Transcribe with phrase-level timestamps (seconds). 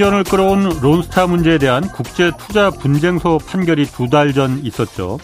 [0.00, 5.18] 20년을 끌어온 론스타 문제에 대한 국제 투자 분쟁소 판결이 두 달 전 있었죠.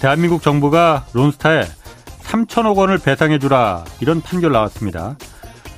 [0.00, 1.64] 대한민국 정부가 론스타에
[2.24, 5.16] 3천억 원을 배상해 주라 이런 판결 나왔습니다.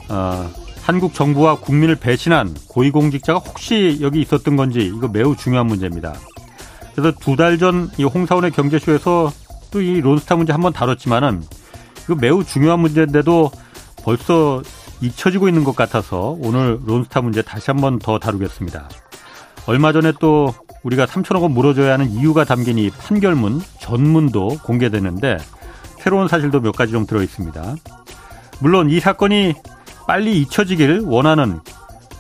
[0.09, 0.51] 어,
[0.83, 6.13] 한국 정부와 국민을 배신한 고위공직자가 혹시 여기 있었던 건지 이거 매우 중요한 문제입니다.
[6.95, 9.33] 그래서 두 달 전 이 홍사원의 경제쇼에서
[9.71, 11.43] 또 이 론스타 문제 한번 다뤘지만은
[12.05, 13.51] 이거 매우 중요한 문제인데도
[14.05, 14.63] 벌써
[15.03, 18.89] 잊혀지고 있는 것 같아서 오늘 론스타 문제 다시 한 번 더 다루겠습니다.
[19.67, 25.39] 얼마 전에 또 우리가 3천억 원 물어줘야 하는 이유가 담긴 이 판결문 전문도 공개되는데
[25.99, 27.75] 새로운 사실도 몇 가지 좀 들어 있습니다.
[28.61, 29.55] 물론 이 사건이
[30.07, 31.61] 빨리 잊혀지길 원하는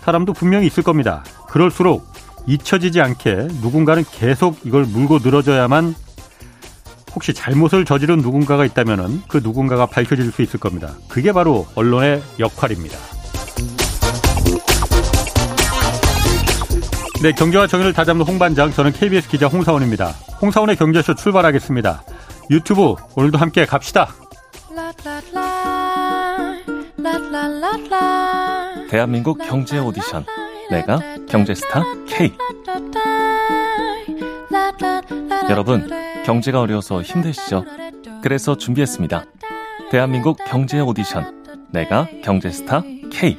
[0.02, 1.24] 사람도 분명히 있을 겁니다.
[1.48, 2.05] 그럴수록
[2.46, 5.94] 잊혀지지 않게 누군가는 계속 이걸 물고 늘어져야만
[7.14, 10.94] 혹시 잘못을 저지른 누군가가 있다면 그 누군가가 밝혀질 수 있을 겁니다.
[11.08, 12.98] 그게 바로 언론의 역할입니다.
[17.22, 20.08] 네, 경제와 정의를 다잡는 홍반장, 저는 KBS 기자 홍사원입니다.
[20.40, 22.02] 홍사원의 경제쇼 출발하겠습니다.
[22.50, 24.08] 유튜브 오늘도 함께 갑시다.
[28.90, 30.24] 대한민국 경제 오디션
[30.70, 32.33] 내가 경제스타 K
[35.48, 35.88] 여러분
[36.25, 37.65] 경제가 어려워서 힘드시죠?
[38.23, 39.25] 그래서 준비했습니다.
[39.91, 43.37] 대한민국 경제 오디션 내가 경제스타 K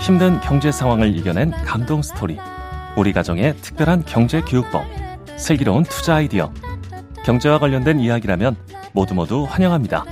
[0.00, 2.38] 힘든 경제 상황을 이겨낸 감동 스토리
[2.96, 4.84] 우리 가정의 특별한 경제 교육법
[5.36, 6.52] 슬기로운 투자 아이디어
[7.24, 8.56] 경제와 관련된 이야기라면
[8.92, 10.04] 모두 모두 환영합니다.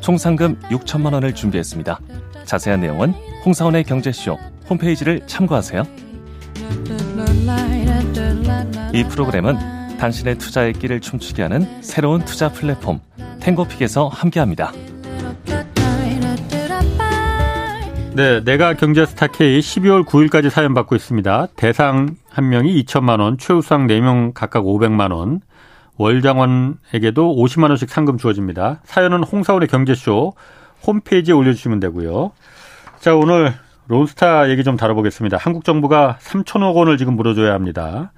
[0.00, 2.00] 총 상금 6천만 원을 준비했습니다.
[2.44, 5.82] 자세한 내용은 홍사원의 경제쇼 홈페이지를 참고하세요.
[8.92, 13.00] 이 프로그램은 당신의 투자의 길을 춤추게 하는 새로운 투자 플랫폼
[13.40, 14.72] 탱고픽에서 함께합니다.
[18.14, 21.48] 네, 내가 경제 스타 K 12월 9일까지 사연 받고 있습니다.
[21.56, 25.40] 대상 한 명이 2천만 원, 최우상 4명 각각 500만 원,
[25.96, 28.80] 월장원에게도 50만 원씩 상금 주어집니다.
[28.84, 30.34] 사연은 홍사원의 경제쇼
[30.86, 32.30] 홈페이지에 올려주시면 되고요.
[33.00, 33.52] 자, 오늘
[33.88, 35.36] 론스타 얘기 좀 다뤄보겠습니다.
[35.36, 38.12] 한국 정부가 3천억 원을 지금 물어줘야 합니다.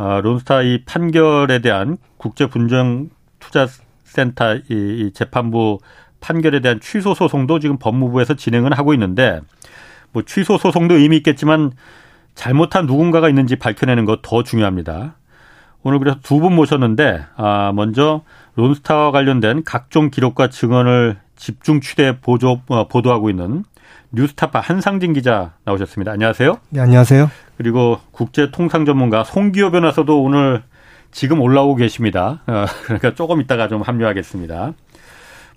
[0.00, 3.10] 아, 론스타 이 판결에 대한 국제 분쟁
[3.40, 3.66] 투자
[4.04, 5.80] 센터 이, 이 재판부
[6.20, 9.40] 판결에 대한 취소 소송도 지금 법무부에서 진행을 하고 있는데
[10.12, 11.72] 뭐 취소 소송도 의미 있겠지만
[12.36, 15.16] 잘못한 누군가가 있는지 밝혀내는 것 더 중요합니다.
[15.82, 18.22] 오늘 그래서 두 분 모셨는데 아 먼저
[18.54, 23.64] 론스타와 관련된 각종 기록과 증언을 집중 취재 보조 어, 보도하고 있는
[24.12, 26.12] 뉴스타파 한상진 기자 나오셨습니다.
[26.12, 26.54] 안녕하세요.
[26.70, 27.30] 네, 안녕하세요.
[27.58, 30.62] 그리고 국제 통상 전문가 송기호 변호사도 오늘
[31.10, 32.40] 지금 올라오고 계십니다.
[32.46, 34.74] 어, 그러니까 조금 있다가 좀 합류하겠습니다.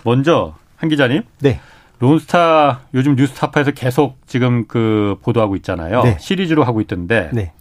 [0.04, 1.22] 먼저 한 기자님.
[1.40, 1.60] 네.
[2.00, 6.02] 론스타 요즘 뉴스타파에서 계속 지금 그 보도하고 있잖아요.
[6.02, 6.18] 네.
[6.20, 7.30] 시리즈로 하고 있던데.
[7.34, 7.54] 네.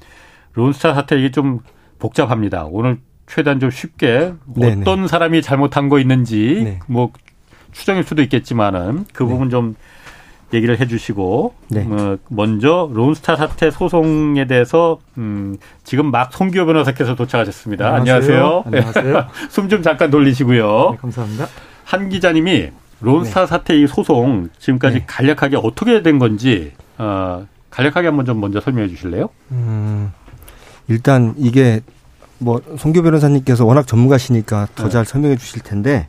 [0.54, 1.60] 론스타 사태 이게 좀
[1.98, 2.64] 복잡합니다.
[2.64, 4.74] 오늘 최대한 좀 쉽게 네네.
[4.76, 4.80] 네.
[4.80, 6.78] 어떤 사람이 잘못한 거 있는지 네.
[6.86, 7.12] 뭐
[7.72, 9.28] 추정일 수도 있겠지만은 그 네.
[9.28, 9.74] 부분 좀
[10.52, 11.86] 얘기를 해주시고 네.
[11.88, 17.94] 어, 먼저 론스타 사태 소송에 대해서 음, 지금 막 송기호 변호사께서 도착하셨습니다.
[17.94, 18.64] 안녕하세요.
[18.66, 19.26] 안녕하세요.
[19.50, 20.90] 숨좀 잠깐 돌리시고요.
[20.92, 21.46] 네, 감사합니다.
[21.84, 23.46] 한 기자님이 론스타 네.
[23.46, 25.04] 사태 이 소송 지금까지 네.
[25.06, 29.30] 간략하게 어떻게 된 건지 어, 간략하게 한번 좀 먼저 설명해 주실래요?
[29.52, 30.12] 음,
[30.88, 31.80] 일단 이게
[32.38, 35.10] 뭐 송교 변호사님께서 워낙 전문가시니까 더잘 네.
[35.10, 36.08] 설명해 주실 텐데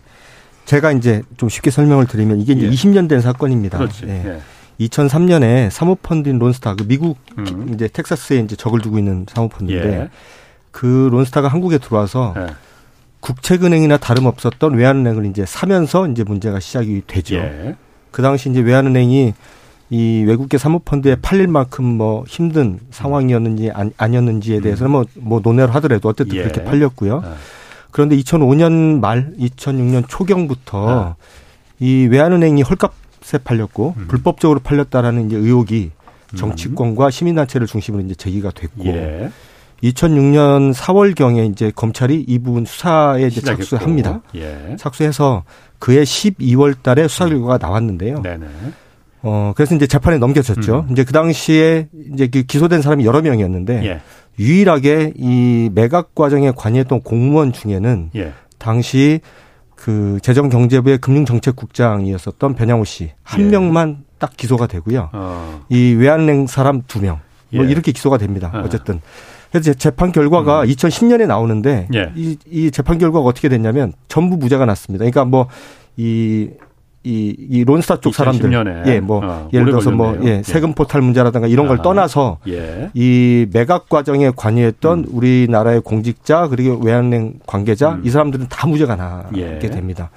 [0.65, 2.69] 제가 이제 좀 쉽게 설명을 드리면 이게 이제 예.
[2.69, 3.77] 20년 된 사건입니다.
[3.77, 4.05] 그렇지.
[4.07, 4.23] 예.
[4.25, 4.41] 예.
[4.87, 7.71] 2003년에 사모펀드인 론스타 그 미국 음.
[7.73, 10.09] 이제 텍사스에 이제 적을 두고 있는 사모펀드인데 예.
[10.71, 12.47] 그 론스타가 한국에 들어와서 예.
[13.19, 17.35] 국책은행이나 다름없었던 외환은행을 이제 사면서 이제 문제가 시작이 되죠.
[17.35, 17.75] 예.
[18.09, 19.33] 그 당시 이제 외환은행이
[19.91, 26.09] 이 외국계 사모펀드에 팔릴 만큼 뭐 힘든 상황이었는지 아니, 었는지에 대해서는 뭐, 뭐 논의를 하더라도
[26.09, 26.43] 어쨌든 예.
[26.43, 27.21] 그렇게 팔렸고요.
[27.23, 27.35] 아.
[27.91, 31.15] 그런데 2005년 말 2006년 초경부터 아.
[31.79, 34.05] 이 외환은행이 헐값에 팔렸고 음.
[34.07, 35.91] 불법적으로 팔렸다라는 이제 의혹이
[36.33, 36.37] 음.
[36.37, 39.29] 정치권과 시민단체를 중심으로 이제 제기가 됐고 예.
[39.83, 44.21] 2006년 4월경에 이제 검찰이 이 부분 수사에 이제 착수합니다.
[44.35, 44.75] 예.
[44.77, 45.43] 착수해서
[45.79, 48.21] 그해 12월 달에 수사 결과가 나왔는데요.
[48.21, 48.45] 네네.
[49.23, 50.85] 어, 그래서 이제 재판에 넘겨졌죠.
[50.87, 50.91] 음.
[50.91, 54.01] 이제 그 당시에 이제 그 기소된 사람이 여러 명이었는데 예.
[54.39, 58.33] 유일하게 이 매각 과정에 관여했던 공무원 중에는 예.
[58.57, 59.21] 당시
[59.75, 63.43] 그 재정경제부의 금융정책국장이었었던 변양호 씨한 예.
[63.43, 65.09] 명만 딱 기소가 되고요.
[65.13, 65.61] 어.
[65.69, 67.19] 이 외환은행 사람 두 명.
[67.51, 67.69] 뭐 예.
[67.69, 68.51] 이렇게 기소가 됩니다.
[68.53, 68.61] 어.
[68.65, 69.01] 어쨌든.
[69.51, 70.67] 그래서 재판 결과가 음.
[70.67, 72.11] 2010년에 나오는데 예.
[72.15, 75.03] 이, 이 재판 결과가 어떻게 됐냐면 전부 무죄가 났습니다.
[75.03, 76.51] 그러니까 뭐이
[77.03, 78.49] 이, 이 론스타 쪽 사람들.
[78.49, 78.87] 2010년에.
[78.87, 82.37] 예, 뭐, 어, 예를 들어서 뭐, 예, 예, 세금 포탈 문제라든가 이런 걸 아, 떠나서
[82.47, 82.91] 예.
[82.93, 85.05] 이 매각 과정에 관여했던 음.
[85.09, 88.01] 우리나라의 공직자 그리고 외환은행 관계자 음.
[88.05, 89.69] 이 사람들은 다 무죄가 나게 예.
[89.69, 90.11] 됩니다.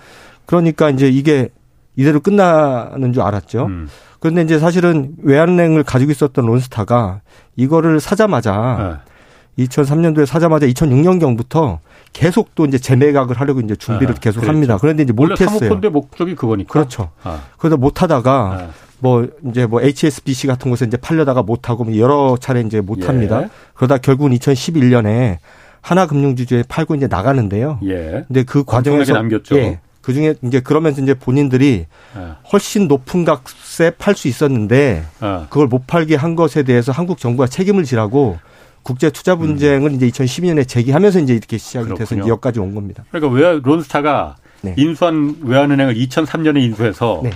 [0.44, 1.48] 그러니까 이제 이게
[1.96, 3.66] 이대로 끝나는 줄 알았죠.
[3.66, 3.88] 음.
[4.20, 7.20] 그런데 이제 사실은 외환은행을 가지고 있었던 론스타가
[7.56, 9.12] 이거를 사자마자 네.
[9.58, 11.78] 2003년도에 사자마자 2006년경부터
[12.12, 14.52] 계속 또 이제 재매각을 하려고 이제 준비를 아, 계속 그렇죠.
[14.52, 14.78] 합니다.
[14.80, 15.58] 그런데 이제 못했어요.
[15.58, 16.72] 사모펀드 목적이 그거니까.
[16.72, 17.10] 그렇죠.
[17.22, 17.42] 아.
[17.58, 18.68] 그래서 못하다가 아.
[19.00, 23.42] 뭐 이제 뭐 HSBC 같은 곳에 이제 팔려다가 못하고 뭐 여러 차례 이제 못합니다.
[23.42, 23.48] 예.
[23.74, 25.38] 그러다 결국은 2011년에
[25.82, 27.78] 하나금융주주에 팔고 이제 나가는데요.
[27.84, 28.24] 예.
[28.26, 29.56] 근데 그 과정에서 남겼죠.
[29.58, 29.80] 예.
[30.00, 31.86] 그 중에 이제 그러면서 이제 본인들이
[32.16, 32.20] 예.
[32.52, 35.40] 훨씬 높은 값에 팔 수 있었는데 예.
[35.50, 38.38] 그걸 못 팔게 한 것에 대해서 한국 정부가 책임을 지라고
[38.84, 39.94] 국제 투자 분쟁을 음.
[39.96, 42.06] 이제 2012년에 제기하면서 이제 이렇게 시작이 그렇군요.
[42.06, 43.04] 돼서 여기까지 온 겁니다.
[43.10, 44.74] 그러니까 왜 론스타가 네.
[44.78, 47.30] 인수한 외환은행을 2003년에 인수해서 네.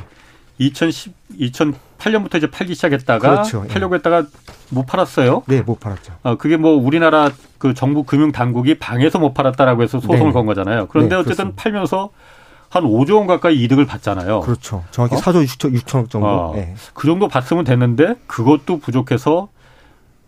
[0.59, 3.65] 2010 2008년부터 이제 팔기 시작했다가 그렇죠.
[3.65, 3.73] 예.
[3.73, 4.25] 팔려고 했다가
[4.71, 5.43] 못 팔았어요.
[5.47, 6.13] 네, 못 팔았죠.
[6.23, 10.33] 어, 그게 뭐 우리나라 그 정부 금융 당국이 방해서 못 팔았다라고 해서 소송을 네.
[10.33, 10.87] 건 거잖아요.
[10.89, 11.63] 그런데 네, 어쨌든 그렇습니다.
[11.63, 12.11] 팔면서
[12.69, 14.41] 한 5조 원 가까이 이득을 받잖아요.
[14.41, 14.85] 그렇죠.
[14.91, 15.19] 정확히 어?
[15.19, 16.27] 4조 6천, 6천억 정도.
[16.29, 16.75] 어, 네.
[16.95, 19.49] 그 정도 받으면 됐는데 그것도 부족해서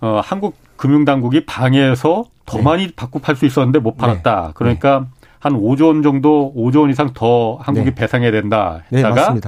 [0.00, 2.62] 어, 한국 금융당국이 방해해서 더 네.
[2.64, 4.46] 많이 받고 팔 수 있었는데 못 팔았다.
[4.46, 4.52] 네.
[4.54, 5.06] 그러니까
[5.38, 7.94] 한 5조 원 정도, 5조 원 이상 더 한국이 네.
[7.94, 8.80] 배상해야 된다.
[8.88, 9.40] 네, 했다가 네,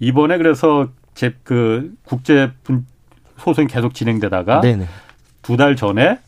[0.00, 2.50] 이번에 그래서 제 그 국제
[3.38, 4.60] 소송이 계속 진행되다가
[5.42, 6.18] 두 달 전에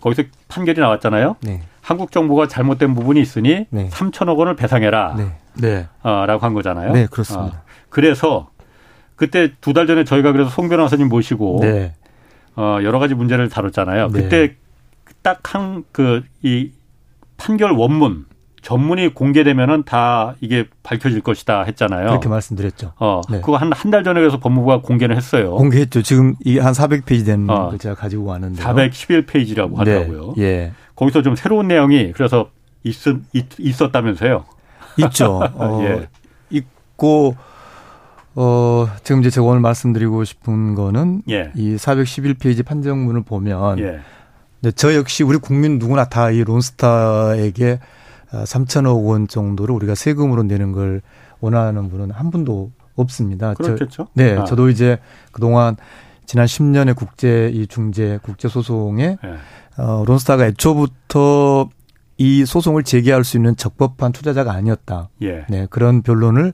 [0.00, 1.36] 거기서 판결이 나왔잖아요.
[1.42, 1.60] 네.
[1.82, 3.90] 한국 정부가 잘못된 부분이 있으니 네.
[3.90, 5.14] 3천억 원을 배상해라.
[5.18, 5.26] 네.
[5.60, 5.86] 네.
[6.02, 6.92] 어, 라고 한 거잖아요.
[6.94, 7.58] 네, 그렇습니다.
[7.58, 8.48] 어, 그래서
[9.16, 11.92] 그때 두 달 전에 저희가 그래서 송 변호사님 모시고 네.
[12.56, 14.08] 어, 여러 가지 문제를 다뤘잖아요.
[14.08, 14.22] 네.
[14.22, 14.54] 그때
[15.22, 16.70] 딱 한 그 이
[17.36, 18.26] 판결 원문
[18.62, 22.08] 전문이 공개되면은 다 이게 밝혀질 것이다 했잖아요.
[22.08, 22.92] 그렇게 말씀드렸죠.
[22.98, 23.40] 어, 네.
[23.40, 25.54] 그거 한 한 달 전에 그래서 법무부가 공개를 했어요.
[25.54, 26.02] 공개했죠.
[26.02, 30.34] 지금 이 한 400페이지 되는 어, 걸 제가 가지고 왔는데 411페이지라고 하더라고요.
[30.36, 30.42] 네.
[30.42, 30.72] 예.
[30.94, 32.50] 거기서 좀 새로운 내용이 그래서
[32.84, 32.94] 있,
[33.32, 34.44] 있, 었다면서요
[34.98, 35.40] 있죠.
[35.56, 36.08] 어, 예.
[36.50, 37.36] 있고
[38.34, 41.50] 어, 지금 이제 제가 오늘 말씀드리고 싶은 거는 예.
[41.56, 44.00] 이 411페이지 판정문을 보면 예.
[44.76, 47.80] 저 역시 우리 국민 누구나 다 이 론스타에게
[48.30, 51.00] 3천억 원 정도를 우리가 세금으로 내는 걸
[51.40, 53.54] 원하는 분은 한 분도 없습니다.
[53.54, 53.88] 그렇겠죠.
[53.90, 54.44] 저, 네, 아.
[54.44, 54.98] 저도 이제
[55.32, 55.76] 그동안
[56.26, 59.82] 지난 10년의 국제 이 중재 국제 소송에 예.
[59.82, 61.68] 어, 론스타가 애초부터
[62.20, 65.08] 이 소송을 제기할 수 있는 적법한 투자자가 아니었다.
[65.22, 65.46] 예.
[65.48, 66.52] 네, 그런 변론을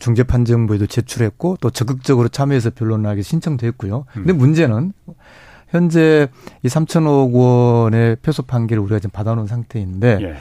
[0.00, 4.06] 중재판정부에도 제출했고 또 적극적으로 참여해서 변론을 하기 신청됐고요.
[4.08, 4.12] 음.
[4.12, 4.92] 근데 문제는
[5.68, 6.26] 현재
[6.64, 10.34] 이 3천억 원의 패소 판결을 우리가 지금 받아놓은 상태인데 예.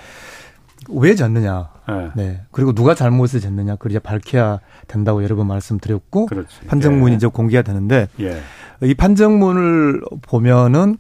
[0.90, 1.70] 왜 졌느냐.
[1.92, 2.12] 예.
[2.16, 2.42] 네.
[2.50, 3.75] 그리고 누가 잘못을 졌느냐.
[3.75, 6.66] 그걸 이제 밝혀야 된다고 여러 번 말씀드렸고 그렇지.
[6.66, 7.18] 판정문이 예.
[7.18, 8.42] 이제 공개가 되는데 예.
[8.81, 10.98] 이 판정문을 보면은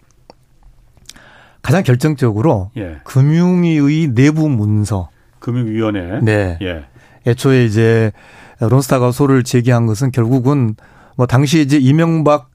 [1.63, 2.97] 가장 결정적으로 예.
[3.05, 5.09] 금융위의 내부 문서.
[5.39, 6.19] 금융위원회.
[6.21, 6.59] 네.
[6.61, 6.83] 예.
[7.25, 8.11] 애초에 이제
[8.59, 10.75] 론스타가 소를 제기한 것은 결국은
[11.15, 12.51] 뭐 당시 이제 이명박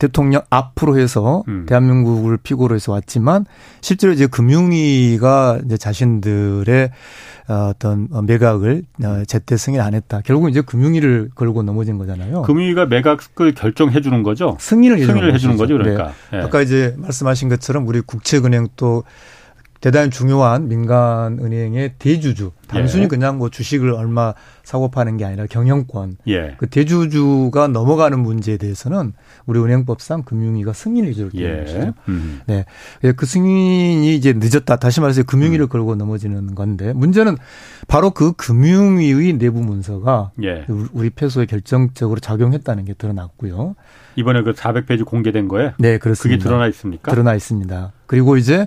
[0.00, 1.66] 대통령 앞으로 해서 음.
[1.66, 3.44] 대한민국을 피고로 해서 왔지만
[3.82, 6.90] 실제로 이제 금융위가 이제 자신들의
[7.48, 10.22] 어, 어떤 매각을 어, 제때 승인 안 했다.
[10.24, 12.42] 결국 이제 금융위를 걸고 넘어진 거잖아요.
[12.42, 14.56] 금융위가 매각을 결정해 주는 거죠.
[14.58, 15.76] 승인을 해주는, 승인을 해 주는 거죠.
[15.76, 16.38] 그러니까 네.
[16.38, 16.44] 네.
[16.44, 19.04] 아까 이제 말씀하신 것처럼 우리 국채은행 또
[19.82, 23.08] 대단히 중요한 민간 은행의 대주주 단순히 예.
[23.08, 26.54] 그냥 뭐 주식을 얼마 사고 파는 게 아니라 경영권 예.
[26.58, 29.14] 그 대주주가 넘어가는 문제에 대해서는
[29.46, 31.60] 우리 은행법상 금융위가 승인을 해줄 예.
[31.60, 31.94] 것이죠.
[32.08, 32.40] 음.
[32.46, 32.64] 네,
[33.04, 34.76] 예, 그 승인이 이제 늦었다.
[34.76, 35.68] 다시 말해서 금융위를 음.
[35.68, 37.36] 걸고 넘어지는 건데 문제는
[37.88, 40.66] 바로 그 금융위의 내부 문서가 예.
[40.92, 43.74] 우리 패소에 결정적으로 작용했다는 게 드러났고요.
[44.16, 46.38] 이번에 그 400페이지 공개된 거에 네 그렇습니다.
[46.38, 47.10] 그게 드러나 있습니까?
[47.10, 47.92] 드러나 있습니다.
[48.06, 48.66] 그리고 이제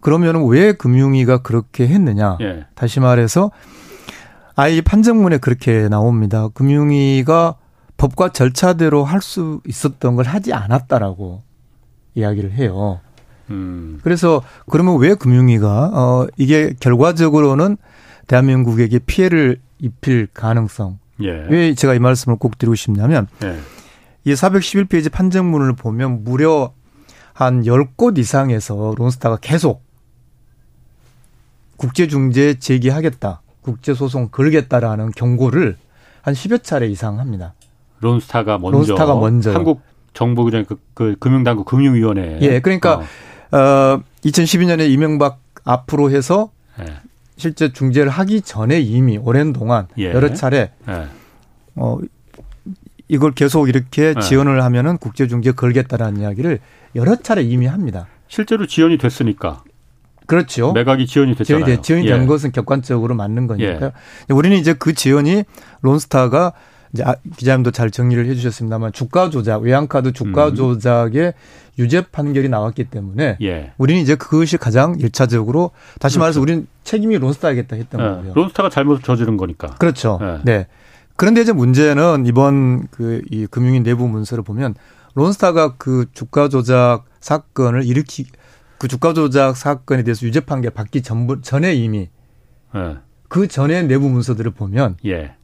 [0.00, 2.38] 그러면 왜 금융위가 그렇게 했느냐?
[2.40, 2.66] 예.
[2.74, 3.50] 다시 말해서
[4.56, 6.48] 아이 판정문에 그렇게 나옵니다.
[6.54, 7.56] 금융위가
[8.04, 11.42] 법과 절차대로 할 수 있었던 걸 하지 않았다라고
[12.14, 13.00] 이야기를 해요.
[13.48, 13.98] 음.
[14.02, 17.78] 그래서 그러면 왜 금융위가 어 이게 결과적으로는
[18.26, 20.98] 대한민국에게 피해를 입힐 가능성.
[21.22, 21.30] 예.
[21.48, 23.58] 왜 제가 이 말씀을 꼭 드리고 싶냐면 예.
[24.24, 26.74] 이 411페이지 판정문을 보면 무려
[27.32, 29.82] 한 10곳 이상에서 론스타가 계속
[31.78, 33.40] 국제중재 제기하겠다.
[33.62, 35.78] 국제소송 걸겠다라는 경고를
[36.20, 37.54] 한 10여 차례 이상 합니다.
[38.04, 38.76] 론스타가 먼저.
[38.76, 39.52] 론스타가 먼저.
[39.52, 39.80] 한국
[40.12, 42.38] 정부 그, 그 금융당국 금융위원회.
[42.42, 43.02] 예, 그러니까
[43.50, 43.56] 어.
[43.56, 46.84] 어 2012년에 이명박 앞으로 해서 예.
[47.36, 50.12] 실제 중재를 하기 전에 이미 오랜 동안 예.
[50.12, 51.06] 여러 차례 예.
[51.74, 51.98] 어
[53.08, 54.20] 이걸 계속 이렇게 네.
[54.20, 56.60] 지원을 하면은 국제 중재 걸겠다라는 이야기를
[56.94, 58.06] 여러 차례 이미 합니다.
[58.28, 59.62] 실제로 지원이 됐으니까.
[60.26, 60.72] 그렇죠.
[60.72, 61.64] 매각이 지원이 됐잖아요.
[61.64, 62.26] 지원이, 지원이 된 예.
[62.26, 63.90] 것은 객관적으로 맞는 거니까요.
[64.30, 64.34] 예.
[64.34, 65.44] 우리는 이제 그 지원이
[65.82, 66.54] 론스타가
[66.94, 70.54] 이제 아, 기자님도 잘 정리를 해주셨습니다만 주가 조작, 외환카드 주가 음.
[70.54, 71.34] 조작의
[71.78, 73.72] 유죄 판결이 나왔기 때문에 예.
[73.78, 76.20] 우리는 이제 그것이 가장 일차적으로 다시 그렇죠.
[76.20, 78.04] 말해서 우리는 책임이 론스타겠다 했던 예.
[78.04, 78.32] 거고요.
[78.34, 79.70] 론스타가 잘못 저지른 거니까.
[79.74, 80.20] 그렇죠.
[80.22, 80.38] 예.
[80.44, 80.66] 네.
[81.16, 84.74] 그런데 이제 문제는 이번 그 이 금융위 내부 문서를 보면
[85.14, 88.26] 론스타가 그 주가 조작 사건을 일으키
[88.78, 92.08] 그 주가 조작 사건에 대해서 유죄 판결 받기 전 전에 이미
[92.76, 92.96] 예.
[93.28, 95.34] 그 전에 내부 문서들을 보면 예.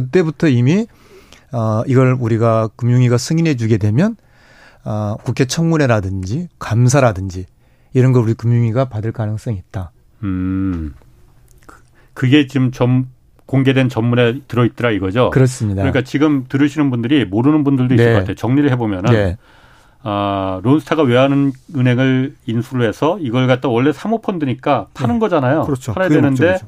[0.00, 0.86] 그때부터 이미
[1.52, 4.16] 어 이걸 우리가 금융위가 승인해 주게 되면
[4.84, 7.46] 어 국회 청문회라든지 감사라든지
[7.94, 9.92] 이런 걸 우리 금융위가 받을 가능성이 있다.
[10.22, 10.94] 음.
[12.14, 13.08] 그게 지금 좀
[13.46, 15.30] 공개된 전문에 들어 있더라 이거죠.
[15.30, 15.82] 그렇습니다.
[15.82, 18.12] 그러니까 지금 들으시는 분들이 모르는 분들도 있을 네.
[18.12, 18.34] 것 같아요.
[18.34, 19.36] 정리를 해 보면은 네.
[20.02, 25.20] 아, 론스타가 외환은행을 인수를 해서 이걸 갖다 원래 사모펀드니까 파는 네.
[25.20, 25.62] 거잖아요.
[25.62, 25.94] 그렇죠.
[25.94, 26.58] 팔아야 되는데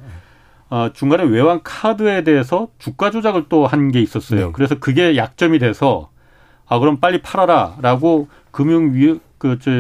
[0.71, 4.47] 어, 중간에 외환 카드에 대해서 주가 조작을 또 한 게 있었어요.
[4.47, 4.53] 네.
[4.53, 6.11] 그래서 그게 약점이 돼서
[6.69, 9.71] 아 그럼 빨리 팔아라라고 금융위 그저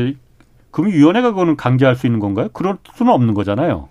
[0.73, 2.49] 금융위원회가 그거는 강제할 수 있는 건가요?
[2.52, 3.88] 그럴 수는 없는 거잖아요.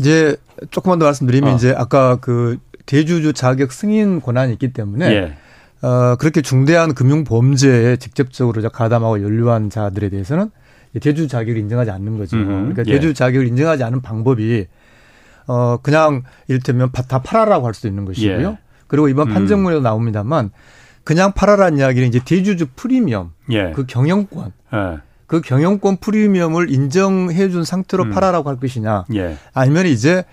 [0.00, 0.36] 이제
[0.70, 1.56] 조금만 더 말씀드리면 어.
[1.56, 5.86] 이제 아까 그 대주주 자격 승인 권한이 있기 때문에 예.
[5.86, 10.50] 어, 그렇게 중대한 금융 범죄에 직접적으로 가담하고 연루한 자들에 대해서는
[11.00, 12.36] 대주 자격을 인정하지 않는 거죠.
[12.36, 12.92] 음, 그러니까 예.
[12.92, 14.66] 대주 자격을 인정하지 않은 방법이
[15.46, 18.48] 어 그냥 이를테면 다 팔아라고 할 수도 있는 것이고요.
[18.48, 18.58] 예.
[18.86, 19.34] 그리고 이번 음.
[19.34, 20.50] 판정문에도 나옵니다만
[21.04, 23.72] 그냥 팔아라는 이야기는 이제 대주주 프리미엄 예.
[23.72, 24.98] 그 경영권 예.
[25.26, 28.10] 그 경영권 프리미엄을 인정해 준 상태로 음.
[28.10, 29.36] 팔아라고 할 것이냐 예.
[29.54, 30.24] 아니면 이제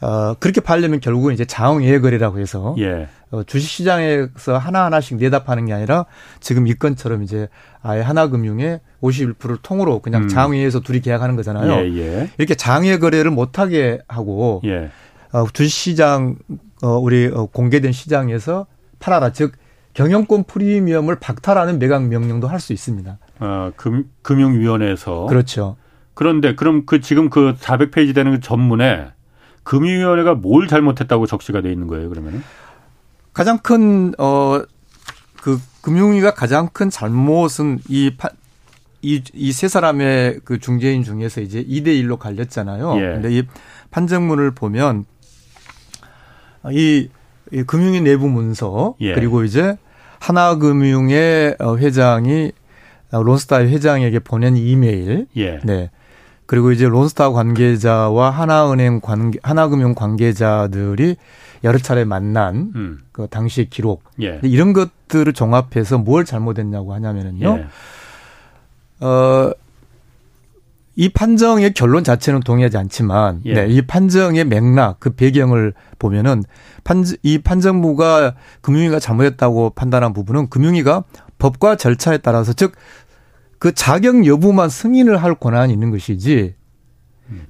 [0.00, 3.08] 어 그렇게 팔려면 결국은 이제 자웅예 거래라고 해서 예.
[3.34, 6.06] 어, 주식 시장에서 하나 하나씩 내다 파는 게 아니라
[6.40, 7.48] 지금 이 건처럼 이제
[7.82, 10.28] 아예 하나금융의 51%를 통으로 그냥 음.
[10.28, 11.72] 장외에서 둘이 계약하는 거잖아요.
[11.84, 12.30] 예, 예.
[12.38, 14.90] 이렇게 장외 거래를 못 하게 하고 예.
[15.32, 16.36] 어, 주식 시장
[16.82, 18.66] 어 우리 어, 공개된 시장에서
[19.00, 19.52] 팔아라 즉
[19.94, 23.18] 경영권 프리미엄을 박탈하는 매각 명령도 할 수 있습니다.
[23.40, 25.26] 어, 금, 금융위원회에서.
[25.26, 25.76] 그렇죠.
[26.14, 29.08] 그런데 그럼 그 지금 그 400페이지 되는 그 전문에
[29.64, 32.42] 금융위원회가 뭘 잘못했다고 적시가 돼 있는 거예요, 그러면은?
[33.34, 34.62] 가장 큰, 어,
[35.42, 38.30] 그 금융위가 가장 큰 잘못은 이 파,
[39.02, 42.96] 이, 이 세 사람의 그 중재인 중에서 이제 2대1로 갈렸잖아요.
[42.96, 43.00] 예.
[43.14, 43.42] 근데 이
[43.90, 45.04] 판정문을 보면
[46.70, 47.08] 이,
[47.52, 49.12] 이 금융위 내부 문서 예.
[49.14, 49.76] 그리고 이제
[50.20, 52.52] 하나금융의 어, 회장이
[53.12, 55.26] 어, 론스타 회장에게 보낸 이메일.
[55.36, 55.58] 예.
[55.64, 55.90] 네.
[56.46, 61.16] 그리고 이제 론스타 관계자와 하나은행 관계, 하나금융 관계자들이
[61.64, 62.98] 여러 차례 만난 음.
[63.12, 64.04] 그 당시 기록.
[64.22, 64.40] 예.
[64.42, 67.58] 이런 것들을 종합해서 뭘 잘못했냐고 하냐면은요.
[67.58, 69.04] 예.
[69.04, 69.52] 어,
[70.96, 73.54] 이 판정의 결론 자체는 동의하지 않지만, 예.
[73.54, 76.44] 네, 이 판정의 맥락, 그 배경을 보면은
[76.84, 81.02] 판, 이 판정부가 금융위가 잘못했다고 판단한 부분은 금융위가
[81.38, 82.72] 법과 절차에 따라서 즉
[83.64, 86.54] 그 자격 여부만 승인을 할 권한이 있는 것이지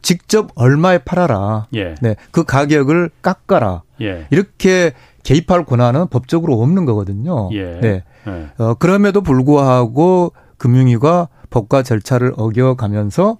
[0.02, 1.66] 직접 얼마에 팔아라.
[1.74, 1.94] 예.
[2.00, 2.16] 네.
[2.30, 3.82] 그 가격을 깎아라.
[4.00, 4.26] 예.
[4.30, 7.50] 이렇게 개입할 권한은 법적으로 없는 거거든요.
[7.52, 7.80] 예.
[7.80, 8.04] 네.
[8.26, 8.48] 예.
[8.58, 13.38] 어, 그럼에도 불구하고 금융위가 법과 절차를 어겨가면서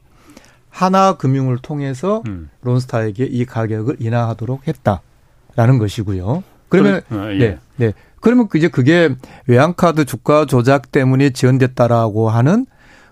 [0.68, 2.50] 하나 금융을 통해서 음.
[2.62, 6.42] 론스타에게 이 가격을 인하하도록 했다라는 것이고요.
[6.68, 7.38] 그러면 어, 예.
[7.38, 7.92] 네, 네.
[8.20, 9.14] 그러면 이제 그게
[9.46, 12.66] 외환카드 주가 조작 때문에 지연됐다라고 하는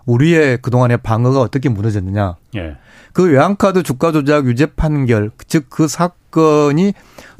[0.07, 2.37] 우리의 그동안의 방어가 어떻게 무너졌느냐.
[2.57, 2.77] 예.
[3.13, 6.95] 그 외환카드 주가 조작 유죄 판결, 즉 그 사건이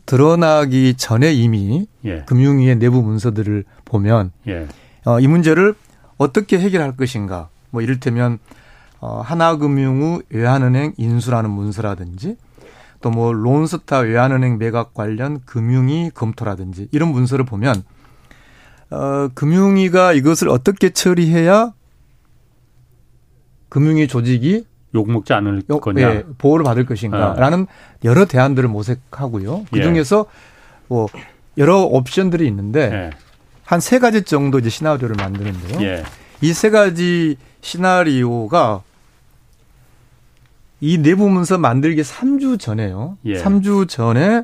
[0.07, 2.23] 드러나기 전에 이미 예.
[2.27, 4.67] 금융위의 내부 문서들을 보면 예.
[5.05, 5.75] 어, 이 문제를
[6.19, 7.49] 어떻게 해결할 것인가.
[7.71, 8.39] 뭐 이를테면
[9.01, 12.37] 어, 하나금융의 외환은행 인수라는 문서라든지
[13.01, 17.83] 또 뭐 론스타 외환은행 매각 관련 금융위 검토라든지 이런 문서를 보면
[18.91, 21.73] 어, 금융위가 이것을 어떻게 처리해야
[23.73, 27.67] 금융위 조직이 욕먹지 않을 거냐 예, 보호를 받을 것인가라는
[28.05, 28.09] 예.
[28.09, 29.65] 여러 대안들을 모색하고요.
[29.73, 29.83] 그 예.
[29.83, 30.85] 중에서 예.
[30.89, 31.09] 뭐
[31.57, 33.11] 여러 옵션들이 있는데 예.
[33.65, 35.81] 한세 가지 정도 이제 시나리오를 만드는데요.
[35.81, 36.05] 예.
[36.43, 38.83] 이세 가지 시나리오가
[40.83, 43.17] 이 내부 문서 만들기 3주 전에요.
[43.25, 43.43] 예.
[43.43, 44.43] 3주 전에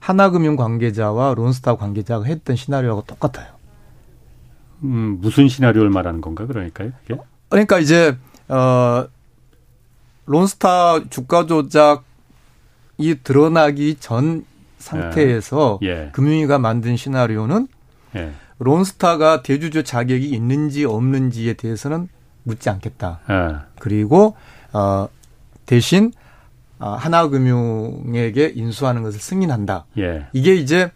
[0.00, 3.46] 하나금융 관계자와 론스타 관계자가 했던 시나리오하고 똑같아요.
[4.82, 6.90] 음, 무슨 시나리오를 말하는 건가 그러니까요?
[7.06, 7.20] 그게?
[7.48, 8.16] 그러니까 이제
[8.48, 9.06] 어
[10.26, 12.04] 론스타 주가 조작이
[13.22, 14.44] 드러나기 전
[14.78, 16.10] 상태에서 예.
[16.12, 17.68] 금융위가 만든 시나리오는
[18.16, 18.32] 예.
[18.58, 22.08] 론스타가 대주주 자격이 있는지 없는지에 대해서는
[22.44, 23.20] 묻지 않겠다.
[23.30, 23.56] 예.
[23.78, 24.36] 그리고
[24.72, 25.08] 어
[25.66, 26.12] 대신
[26.78, 29.86] 어, 하나금융에게 인수하는 것을 승인한다.
[29.98, 30.26] 예.
[30.32, 30.90] 이게 이제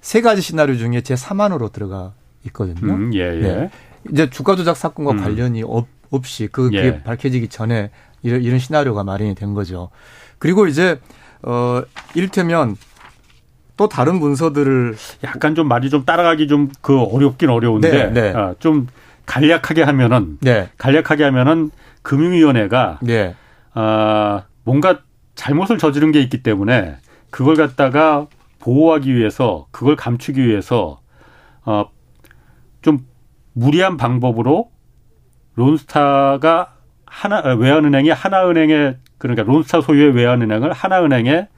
[0.00, 2.12] 세 가지 시나리오 중에 제 3안으로 들어가
[2.46, 2.92] 있거든요.
[2.92, 3.40] 음, 예, 예.
[3.40, 3.70] 네.
[4.12, 5.16] 이제 주가 조작 사건과 음.
[5.18, 7.02] 관련이 없, 없이 그게 예.
[7.02, 7.90] 밝혀지기 전에
[8.22, 9.90] 이런, 이런 시나리오가 마련이 된 거죠.
[10.38, 11.00] 그리고 이제
[11.42, 11.82] 어
[12.14, 12.76] 이를테면
[13.76, 18.32] 또 다른 문서들을 약간 좀 말이 좀 따라가기 좀 그 어렵긴 어려운데 네, 네.
[18.34, 18.86] 아, 좀
[19.26, 20.68] 간략하게 하면은 네.
[20.78, 21.70] 간략하게 하면은
[22.02, 23.34] 금융위원회가 네.
[23.74, 25.00] 아 뭔가
[25.34, 26.96] 잘못을 저지른 게 있기 때문에
[27.30, 28.26] 그걸 갖다가
[28.60, 31.00] 보호하기 위해서 그걸 감추기 위해서
[31.64, 31.86] 어
[32.82, 33.00] 좀
[33.52, 34.70] 무리한 방법으로
[35.56, 36.74] 론스타가
[37.06, 41.48] 하나 외환은행이 하나은행에 그러니까 론스타 소유의 외환은행을 하나은행에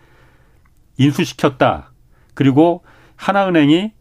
[0.97, 1.91] 인수시켰다.
[2.35, 2.85] 그리고
[3.17, 3.93] 하나은행이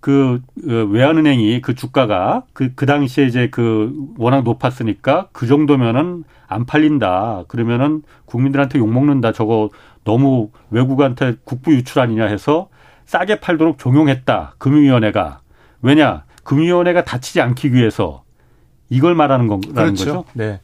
[0.00, 6.66] 그 어, 외환은행이 그 주가가 그, 그 당시에 이제 그 워낙 높았으니까 그 정도면은 안
[6.66, 7.44] 팔린다.
[7.48, 9.32] 그러면은 국민들한테 욕먹는다.
[9.32, 9.70] 저거
[10.04, 12.68] 너무 외국한테 국부 유출 아니냐 해서
[13.04, 14.54] 싸게 팔도록 종용했다.
[14.58, 15.40] 금융위원회가.
[15.82, 16.24] 왜냐?
[16.44, 18.24] 금융위원회가 다치지 않기 위해서
[18.90, 20.04] 이걸 말하는 건라는 그렇죠.
[20.04, 20.24] 거죠.
[20.34, 20.60] 네.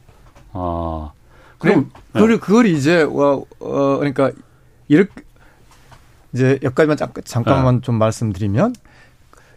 [0.53, 1.11] 아.
[1.57, 2.01] 그럼 네.
[2.13, 4.31] 그걸 그걸 이제 어, 어 그러니까
[4.87, 5.11] 이렇게
[6.33, 7.81] 이제 여기까지만 잠깐, 잠깐만 네.
[7.81, 8.75] 좀 말씀드리면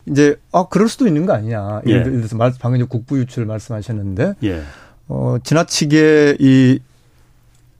[0.06, 1.82] 이제 아 그럴 수도 있는 거 아니냐.
[1.86, 2.16] 예를, 예.
[2.16, 4.62] 들어서 말, 방금 국부 유출 말씀하셨는데 예.
[5.08, 6.78] 어 지나치게 이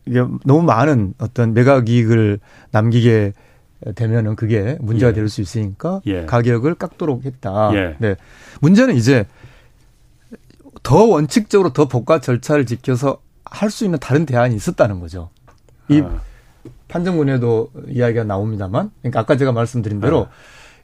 [0.06, 2.40] 이게 너무 많은 어떤 매각 이익을
[2.72, 3.32] 남기게
[3.94, 5.14] 되면은 그게 문제가 예.
[5.14, 6.26] 될수 있으니까 예.
[6.26, 7.70] 가격을 깎도록 했다.
[7.74, 7.96] 예.
[7.98, 8.16] 네.
[8.60, 9.26] 문제는 이제
[10.82, 15.30] 더 원칙적으로 더 법과 절차를 지켜서 할 수 있는 다른 대안이 있었다는 거죠.
[15.88, 16.20] 이 아.
[16.88, 20.30] 판정문에도 이야기가 나옵니다만, 그러니까 아까 제가 말씀드린 대로 아.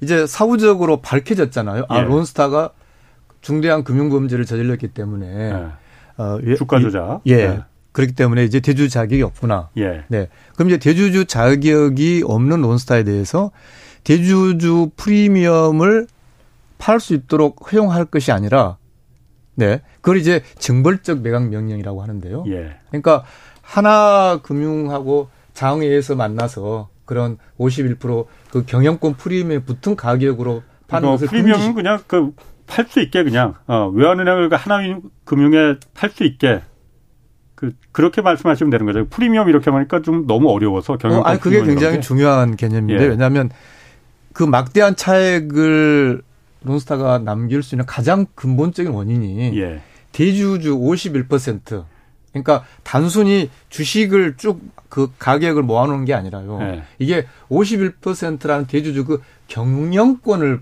[0.01, 1.87] 이제 사후적으로 밝혀졌잖아요.
[1.89, 2.03] 아, 예.
[2.03, 2.71] 론스타가
[3.41, 6.23] 중대한 금융범죄를 저질렀기 때문에 예.
[6.23, 7.21] 어, 주가 조작.
[7.27, 7.33] 예.
[7.35, 7.61] 예.
[7.93, 9.71] 그렇기 때문에 이제 대주 자격이 없구나.
[9.79, 10.05] 예.
[10.09, 10.29] 네.
[10.55, 13.53] 그럼 이제 대주주 자격이 없는 론스타에 대해서
[14.05, 16.07] 대주주 프리미엄을
[16.79, 18.77] 팔 수 있도록 허용할 것이 아니라
[19.57, 19.81] 네.
[19.97, 22.45] 그걸 이제 증벌적 매각 명령이라고 하는데요.
[22.49, 22.77] 예.
[22.89, 23.25] 그러니까
[23.63, 32.33] 하나금융하고 장외에서 만나서 그런 51%그 경영권 프리미엄에 붙은 가격으로 파는 것을 프리미엄은 그냥 그
[32.67, 36.63] 팔 수 있게 그냥 어 외환은행을 그 하나금융에 팔 수 있게
[37.55, 39.07] 그 그렇게 말씀하시면 되는 거죠.
[39.09, 41.21] 프리미엄 이렇게 하니까 좀 너무 어려워서 경영.
[41.21, 43.09] 어, 아니 그게 굉장히 중요한 개념인데 예.
[43.09, 43.51] 왜냐하면
[44.33, 46.23] 그 막대한 차액을
[46.63, 49.81] 론스타가 남길 수 있는 가장 근본적인 원인이 예.
[50.13, 51.85] 대주주 51%
[52.33, 56.59] 그러니까 단순히 주식을 쭉 그 가격을 모아놓은 게 아니라요.
[56.63, 56.83] 예.
[56.99, 60.61] 이게 51%라는 대주주 그 경영권을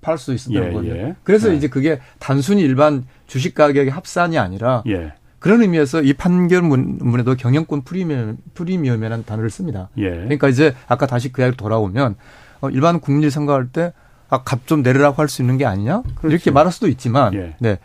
[0.00, 0.94] 팔 수 있었다는 예, 거예요.
[0.94, 1.16] 예.
[1.24, 1.56] 그래서 예.
[1.56, 5.14] 이제 그게 단순히 일반 주식 가격의 합산이 아니라 예.
[5.38, 9.90] 그런 의미에서 이 판결문에도 경영권 프리미엄, 프리미엄이라는 단어를 씁니다.
[9.98, 10.10] 예.
[10.10, 12.16] 그러니까 이제 아까 다시 그 이야기 돌아오면
[12.60, 13.92] 어, 일반 국민이 생각할 때
[14.28, 16.02] 아, 값 좀 내리라고 할 수 있는 게 아니냐?
[16.16, 16.28] 그렇죠.
[16.28, 17.54] 이렇게 말할 수도 있지만, 예.
[17.60, 17.78] 네.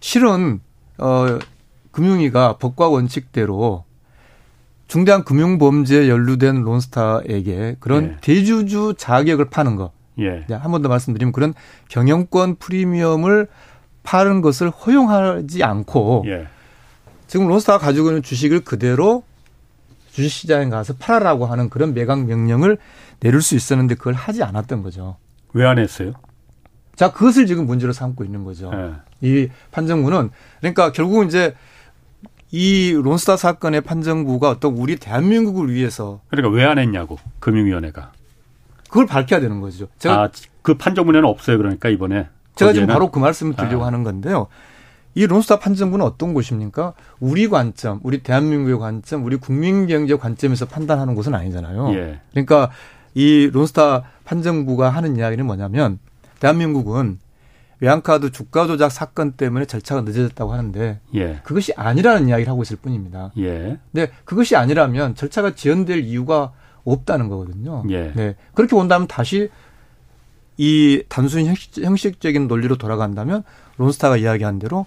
[0.00, 0.60] 실은,
[0.98, 1.38] 어,
[1.92, 3.84] 금융위가 법과 원칙대로
[4.88, 8.16] 중대한 금융범죄에 연루된 론스타에게 그런 예.
[8.20, 9.92] 대주주 자격을 파는 거.
[10.18, 10.44] 예.
[10.48, 11.54] 한 번 더 말씀드리면 그런
[11.88, 13.48] 경영권 프리미엄을
[14.02, 16.46] 파는 것을 허용하지 않고 예.
[17.26, 19.24] 지금 론스타가 가지고 있는 주식을 그대로
[20.12, 22.78] 주식시장에 가서 팔아라고 하는 그런 매각 명령을
[23.20, 25.16] 내릴 수 있었는데 그걸 하지 않았던 거죠.
[25.56, 26.12] 왜 안 했어요?
[26.94, 28.70] 자, 그것을 지금 문제로 삼고 있는 거죠.
[28.70, 28.92] 네.
[29.22, 31.54] 이 판정부는 그러니까 결국은 이제
[32.50, 38.12] 이 론스타 사건의 판정부가 어떤 우리 대한민국을 위해서 그러니까 왜 안 했냐고 금융위원회가
[38.88, 39.88] 그걸 밝혀야 되는 거죠.
[39.98, 40.28] 제가 아,
[40.62, 41.58] 그 판정문에는 없어요.
[41.58, 43.86] 그러니까 이번에 제가 지금 바로 그 말씀을 드리려고 아.
[43.88, 44.46] 하는 건데요.
[45.14, 46.92] 이 론스타 판정부는 어떤 곳입니까?
[47.20, 51.94] 우리 관점, 우리 대한민국의 관점, 우리 국민 경제 관점에서 판단하는 곳은 아니잖아요.
[51.94, 52.20] 예.
[52.32, 52.70] 그러니까
[53.16, 55.98] 이 론스타 판정부가 하는 이야기는 뭐냐면
[56.38, 57.18] 대한민국은
[57.80, 61.40] 외환카드 주가 조작 사건 때문에 절차가 늦어졌다고 하는데 예.
[61.42, 63.32] 그것이 아니라는 이야기를 하고 있을 뿐입니다.
[63.38, 63.78] 예.
[63.90, 66.52] 근데 그것이 아니라면 절차가 지연될 이유가
[66.84, 67.84] 없다는 거거든요.
[67.88, 68.12] 예.
[68.14, 68.36] 네.
[68.52, 69.48] 그렇게 본다면 다시
[70.58, 73.44] 이 단순히 형식, 적인 논리로 돌아간다면
[73.78, 74.84] 론스타가 이야기한 대로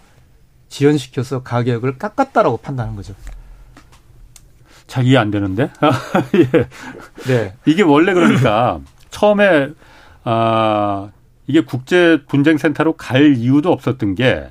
[0.67, 3.15] 지연시켜서 가격을 깎았다라고 판단한 거죠.
[4.89, 5.69] 잘 이해 안 되는데?
[6.35, 6.67] 예.
[7.27, 7.53] 네.
[7.65, 9.69] 이게 원래 그러니까 처음에
[10.23, 11.11] 아
[11.47, 14.49] 이게 국제 분쟁 센터로 갈 이유도 없었던 게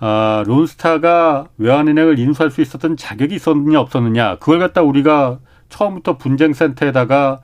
[0.00, 5.38] 아, 론스타가 외환은행을 인수할 수 있었던 자격이 있었느냐 없었느냐 그걸 갖다 우리가
[5.70, 7.40] 처음부터 분쟁 센터에다가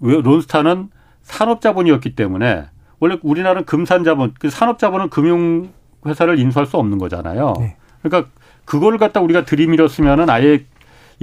[0.00, 0.90] 론스타는
[1.22, 2.64] 산업자본이었기 때문에
[2.98, 7.54] 원래 우리나라는 금산자본, 그 산업자본은 금융회사를 인수할 수 없는 거잖아요.
[7.58, 7.76] 네.
[8.02, 8.30] 그러니까
[8.64, 10.64] 그거를 갖다 우리가 들이밀었으면은 아예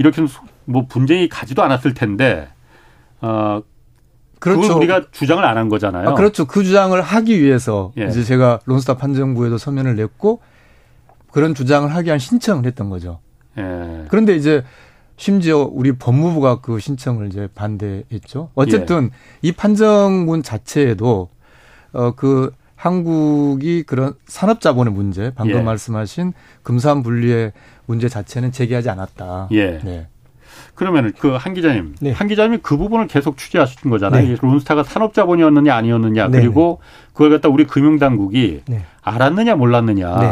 [0.00, 0.24] 이렇게
[0.64, 2.48] 뭐 분쟁이 가지도 않았을 텐데,
[3.20, 3.60] 어,
[4.38, 4.78] 그렇죠.
[4.78, 6.08] 우리가 주장을 안 한 거잖아요.
[6.08, 6.46] 아, 그렇죠.
[6.46, 8.06] 그 주장을 하기 위해서 예.
[8.06, 10.40] 이제 제가 론스타 판정부에도 서면을 냈고
[11.30, 13.20] 그런 주장을 하기 위한 신청을 했던 거죠.
[13.58, 14.06] 예.
[14.08, 14.64] 그런데 이제
[15.18, 18.48] 심지어 우리 법무부가 그 신청을 이제 반대했죠.
[18.54, 19.48] 어쨌든 예.
[19.48, 21.28] 이 판정문 자체에도
[21.92, 25.62] 어 그 한국이 그런 산업 자본의 문제, 방금 예.
[25.62, 27.52] 말씀하신 금산 분리의
[27.84, 29.48] 문제 자체는 제기하지 않았다.
[29.52, 29.80] 예.
[29.84, 30.06] 네.
[30.74, 32.10] 그러면 그한 기자님, 네.
[32.10, 34.26] 한 기자님이 그 부분을 계속 취재하신 거잖아요.
[34.26, 34.36] 네.
[34.40, 36.40] 론스타가 산업 자본이었느냐 아니었느냐 네.
[36.40, 36.80] 그리고
[37.12, 38.82] 그걸 갖다 우리 금융 당국이 네.
[39.02, 40.18] 알았느냐 몰랐느냐.
[40.18, 40.26] 네.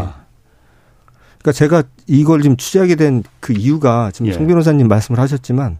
[1.42, 4.32] 그러니까 제가 이걸 지금 취재하게 된 그 이유가 지금 예.
[4.32, 5.76] 송 변호사님 말씀을 하셨지만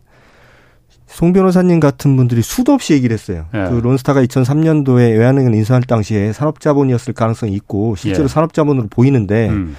[1.08, 3.46] 송 변호사님 같은 분들이 수도 없이 얘기를 했어요.
[3.54, 3.66] 예.
[3.70, 8.28] 그 론스타가 2003년도에 외환은행 인수할 당시에 산업자본이었을 가능성이 있고 실제로 예.
[8.28, 9.74] 산업자본으로 보이는데 음.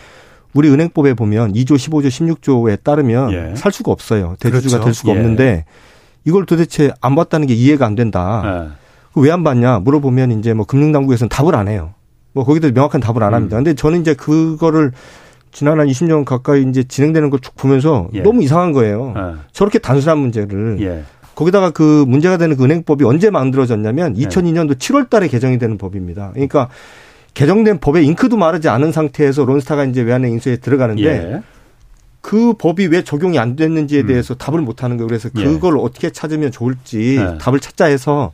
[0.53, 3.55] 우리 은행법에 보면 2조, 15조, 16조에 따르면 예.
[3.55, 4.35] 살 수가 없어요.
[4.39, 4.85] 대주주가 그렇죠.
[4.85, 5.17] 될 수가 예.
[5.17, 5.65] 없는데
[6.25, 8.41] 이걸 도대체 안 봤다는 게 이해가 안 된다.
[9.15, 9.21] 예.
[9.21, 11.93] 왜안 봤냐 물어보면 이제 뭐 금융당국에서는 답을 안 해요.
[12.33, 13.57] 뭐 거기도 명확한 답을 안 합니다.
[13.57, 13.63] 음.
[13.63, 14.91] 근데 저는 이제 그거를
[15.51, 18.21] 지난 한 20년 가까이 이제 진행되는 걸 쭉 보면서 예.
[18.21, 19.13] 너무 이상한 거예요.
[19.15, 19.35] 예.
[19.51, 21.03] 저렇게 단순한 문제를 예.
[21.39, 26.31] 거기다가 그 문제가 되는 그 은행법이 언제 만들어졌냐면 2002년도 7월 달에 개정이 되는 법입니다.
[26.33, 26.67] 그러니까
[27.33, 31.41] 개정된 법에 잉크도 마르지 않은 상태에서 론스타가 이제 외환의 인수에 들어가는데 예.
[32.19, 34.07] 그 법이 왜 적용이 안 됐는지에 음.
[34.07, 34.37] 대해서 음.
[34.37, 35.07] 답을 못 하는 거예요.
[35.07, 35.43] 그래서 예.
[35.45, 37.37] 그걸 어떻게 찾으면 좋을지 예.
[37.37, 38.33] 답을 찾자 해서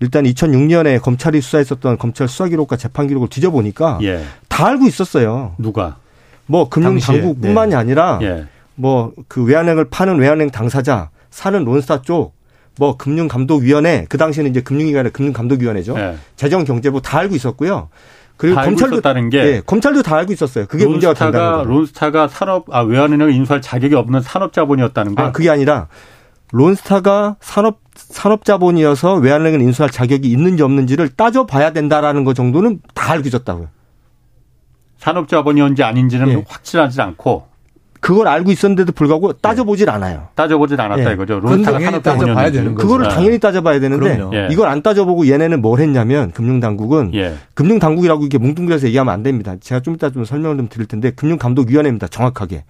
[0.00, 4.24] 일단 2006년에 검찰이 수사했었던 검찰 수사 기록과 재판 기록을 뒤져보니까 예.
[4.48, 5.54] 다 알고 있었어요.
[5.58, 5.98] 누가?
[6.46, 7.76] 뭐 금융 당국뿐만이 네.
[7.76, 8.46] 아니라 예.
[8.76, 12.36] 뭐그 외환행을 파는 외환행 당사자 사는 론스타 쪽
[12.78, 15.98] 뭐 금융감독위원회 그 당시에는 이제 금융위가 금융감독위원회죠.
[15.98, 16.16] 예.
[16.36, 17.88] 재정경제부 다 알고 있었고요.
[18.36, 20.66] 그리고 검찰도 다는 게 네, 검찰도 다 알고 있었어요.
[20.66, 21.70] 그게 문제가 된다는 거죠.
[21.70, 25.22] 론스타가 산업 아 외환은행을 인수할 자격이 없는 산업자본이었다는 거.
[25.22, 25.88] 아 그게 아니라
[26.52, 33.68] 론스타가 산업 산업자본이어서 외환은행을 인수할 자격이 있는지 없는지를 따져봐야 된다라는 거 정도는 다 알고 있었다고요.
[34.98, 36.44] 산업자본이었는지 아닌지는 예.
[36.46, 37.46] 확실하지 않고
[38.06, 40.28] 그걸 알고 있었는데도 불구하고 따져보질 않아요.
[40.36, 41.14] 따져보질 않았다 예.
[41.14, 41.40] 이거죠.
[41.40, 42.52] 론스타가 산업자본이었는지.
[42.56, 42.86] 되는 거죠.
[42.86, 44.48] 그거를 당연히 따져봐야 되는데 예.
[44.52, 47.34] 이걸 안 따져보고 얘네는 뭘 했냐면 금융당국은 예.
[47.54, 49.56] 금융당국이라고 이렇게 뭉뚱그려서 얘기하면 안 됩니다.
[49.58, 52.06] 제가 좀 이따 좀 설명을 좀 드릴 텐데 금융감독위원회입니다.
[52.06, 52.62] 정확하게.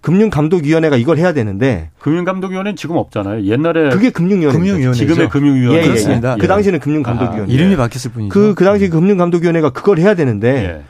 [0.00, 3.42] 금융감독위원회가 이걸 해야 되는데 금융감독위원회는 지금 없잖아요.
[3.42, 6.36] 옛날에 그게 금융위원회 금융위원회 지금의 금융위원회 예, 예, 그렇습니다.
[6.36, 8.32] 그 당시에는 금융감독위원회 아, 이름이 바뀌었을 뿐이죠.
[8.32, 10.82] 그, 그 당시 금융감독위원회가 그걸 해야 되는데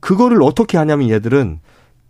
[0.00, 1.60] 그거를 어떻게 하냐면 얘들은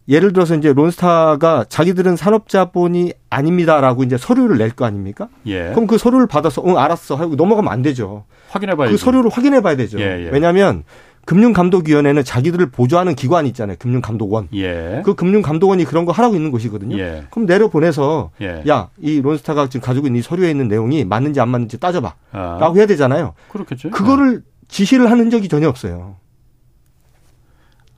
[0.09, 5.29] 예를 들어서 이제 론스타가 자기들은 산업자본이 아닙니다라고 이제 서류를 낼 거 아닙니까?
[5.47, 5.71] 예.
[5.71, 8.25] 그럼 그 서류를 받아서 응 알았어 하고 넘어가면 안 되죠.
[8.51, 9.99] 확인해 봐야 그 서류를 확인해 봐야 되죠.
[10.01, 10.31] 예, 예.
[10.31, 10.85] 왜냐하면
[11.27, 13.77] 금융감독위원회는 자기들을 보조하는 기관이 있잖아요.
[13.79, 14.49] 금융감독원.
[14.55, 15.03] 예.
[15.05, 16.99] 그 금융감독원이 그런 거 하라고 있는 곳이거든요.
[16.99, 17.25] 예.
[17.31, 18.63] 그럼 내려 보내서 예.
[18.69, 22.15] 야 이 론스타가 지금 가지고 있는 이 서류에 있는 내용이 맞는지 안 맞는지 따져봐.
[22.33, 22.59] 아.
[22.61, 23.35] 라고 해야 되잖아요.
[23.51, 23.91] 그렇겠죠.
[23.91, 26.17] 그거를 지시를 하는 적이 전혀 없어요.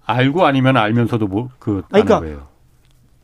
[0.06, 2.46] 알고 아니면 알면서도 뭐그 그러니까 거예요.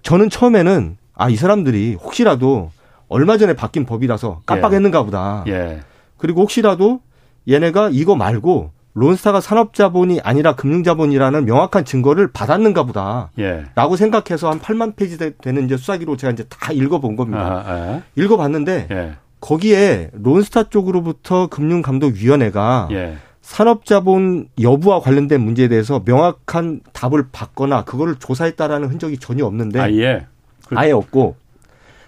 [0.02, 2.70] 저는 처음에는 아 이 사람들이 혹시라도
[3.08, 5.04] 얼마 전에 바뀐 법이라서 깜빡했는가 예.
[5.04, 5.44] 보다.
[5.46, 5.80] 예.
[6.16, 7.00] 그리고 혹시라도
[7.48, 13.30] 얘네가 이거 말고 론스타가 산업자본이 아니라 금융자본이라는 명확한 증거를 받았는가 보다.
[13.38, 13.64] 예.
[13.74, 17.64] 라고 생각해서 한 8만 페이지 되는 이제 수사기로 제가 이제 다 읽어본 겁니다.
[17.66, 18.02] 아, 아.
[18.16, 19.12] 읽어봤는데 예.
[19.40, 23.16] 거기에 론스타 쪽으로부터 금융감독위원회가 예.
[23.42, 30.26] 산업자본 여부와 관련된 문제에 대해서 명확한 답을 받거나 그거를 조사했다라는 흔적이 전혀 없는데 아예
[30.66, 31.36] 그, 아예 없고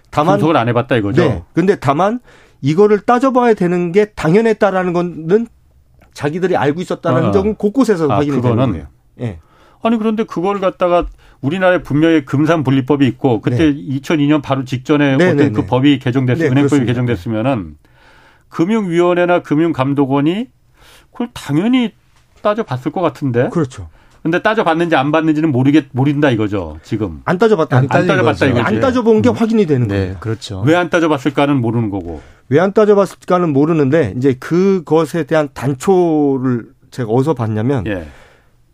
[0.09, 1.21] 다만 분석을 안 해봤다 이거죠.
[1.21, 1.43] 네.
[1.53, 2.19] 근데 다만
[2.61, 5.47] 이거를 따져봐야 되는 게 당연했다라는 거는
[6.13, 7.25] 자기들이 알고 있었다는 어.
[7.25, 8.87] 흔적은 곳곳에서 아, 확인이 되는 거예요.
[9.19, 9.39] 예.
[9.83, 11.05] 아니 그런데 그걸 갖다가
[11.41, 13.75] 우리나라에 분명히 금산 분리법이 있고 그때 네.
[13.75, 15.67] 2002년 바로 직전에 네, 어떤 네, 그 네.
[15.67, 16.93] 법이 개정됐으면 네, 은행법이 그렇습니다.
[16.93, 17.75] 개정됐으면은
[18.49, 20.47] 금융위원회나 금융감독원이
[21.15, 21.91] 그걸 당연히
[22.41, 23.49] 따져봤을 것 같은데.
[23.49, 23.87] 그렇죠.
[24.21, 28.79] 근데 따져봤는지 안 봤는지는 모르겠 모른다 이거죠 지금 안 따져봤다 안, 안 따져봤다 이거죠 안
[28.79, 29.35] 따져본 게 음.
[29.35, 34.33] 확인이 되는 네, 거예요 그렇죠 왜 안 따져봤을까는 모르는 거고 왜 안 따져봤을까는 모르는데 이제
[34.33, 38.07] 그것에 대한 단초를 제가 어디서 봤냐면 예.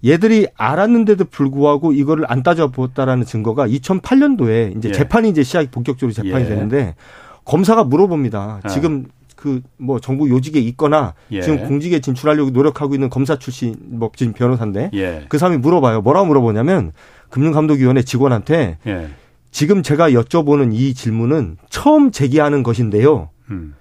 [0.06, 4.94] 얘들이 알았는데도 불구하고 이거를 안 따져보았다라는 증거가 2008년도에 이제 예.
[4.94, 6.48] 재판이 이제 시작이 본격적으로 재판이 예.
[6.48, 6.96] 되는데
[7.44, 8.62] 검사가 물어봅니다.
[8.64, 8.68] 아.
[8.70, 9.08] 지금
[9.42, 11.42] 그 뭐 정부 요직에 있거나 예.
[11.42, 15.26] 지금 공직에 진출하려고 노력하고 있는 검사 출신 뭐 지금 변호사인데 예.
[15.28, 16.02] 그 사람이 물어봐요.
[16.02, 16.92] 뭐라고 물어보냐면
[17.30, 19.10] 금융감독위원회 직원한테 예.
[19.50, 23.30] 지금 제가 여쭤보는 이 질문은 처음 제기하는 것인데요.
[23.50, 23.74] 음.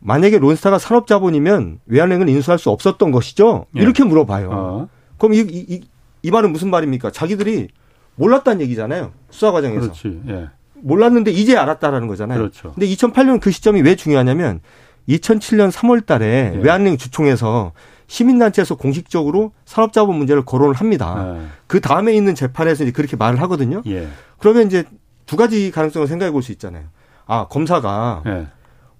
[0.00, 3.66] 만약에 론스타가 산업자본이면 외환은행을 인수할 수 없었던 것이죠.
[3.76, 3.80] 예.
[3.80, 4.50] 이렇게 물어봐요.
[4.52, 4.88] 어.
[5.16, 5.80] 그럼 이, 이,
[6.22, 7.10] 이 말은 무슨 말입니까?
[7.10, 7.68] 자기들이
[8.16, 9.12] 몰랐다는 얘기잖아요.
[9.30, 9.80] 수사 과정에서.
[9.80, 10.20] 그렇지.
[10.28, 10.48] 예.
[10.84, 12.38] 몰랐는데 이제 알았다라는 거잖아요.
[12.38, 12.72] 그렇죠.
[12.72, 14.60] 근데 2008년 그 시점이 왜 중요하냐면
[15.08, 16.58] 2007년 3월 달에 예.
[16.60, 17.72] 외환은행 주총에서
[18.06, 21.36] 시민단체에서 공식적으로 산업자본 문제를 거론을 합니다.
[21.38, 21.46] 예.
[21.66, 23.82] 그 다음에 있는 재판에서 이제 그렇게 말을 하거든요.
[23.86, 24.08] 예.
[24.38, 24.84] 그러면 이제
[25.26, 26.84] 두 가지 가능성을 생각해 볼 수 있잖아요.
[27.26, 28.46] 아, 검사가 예.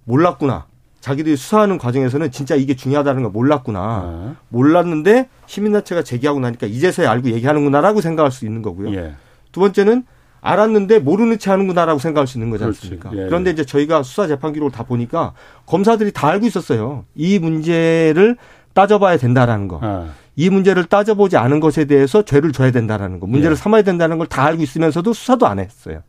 [0.04, 0.66] 몰랐구나.
[1.00, 4.00] 자기들이 수사하는 과정에서는 진짜 이게 중요하다는 걸 몰랐구나.
[4.04, 4.36] 어.
[4.48, 8.94] 몰랐는데 시민단체가 제기하고 나니까 이제서야 알고 얘기하는구나라고 생각할 수 있는 거고요.
[8.94, 9.14] 예.
[9.52, 10.04] 두 번째는
[10.44, 13.10] 알았는데 모르는 체 하는구나라고 생각할 수 있는 거지 않습니까?
[13.14, 15.32] 예, 그런데 이제 저희가 수사 재판 기록을 다 보니까
[15.64, 17.06] 검사들이 다 알고 있었어요.
[17.14, 18.36] 이 문제를
[18.74, 19.80] 따져봐야 된다라는 거.
[19.82, 20.08] 아.
[20.36, 23.26] 이 문제를 따져보지 않은 것에 대해서 죄를 져야 된다라는 거.
[23.26, 23.56] 문제를 예.
[23.56, 26.02] 삼아야 된다는 걸 다 알고 있으면서도 수사도 안 했어요.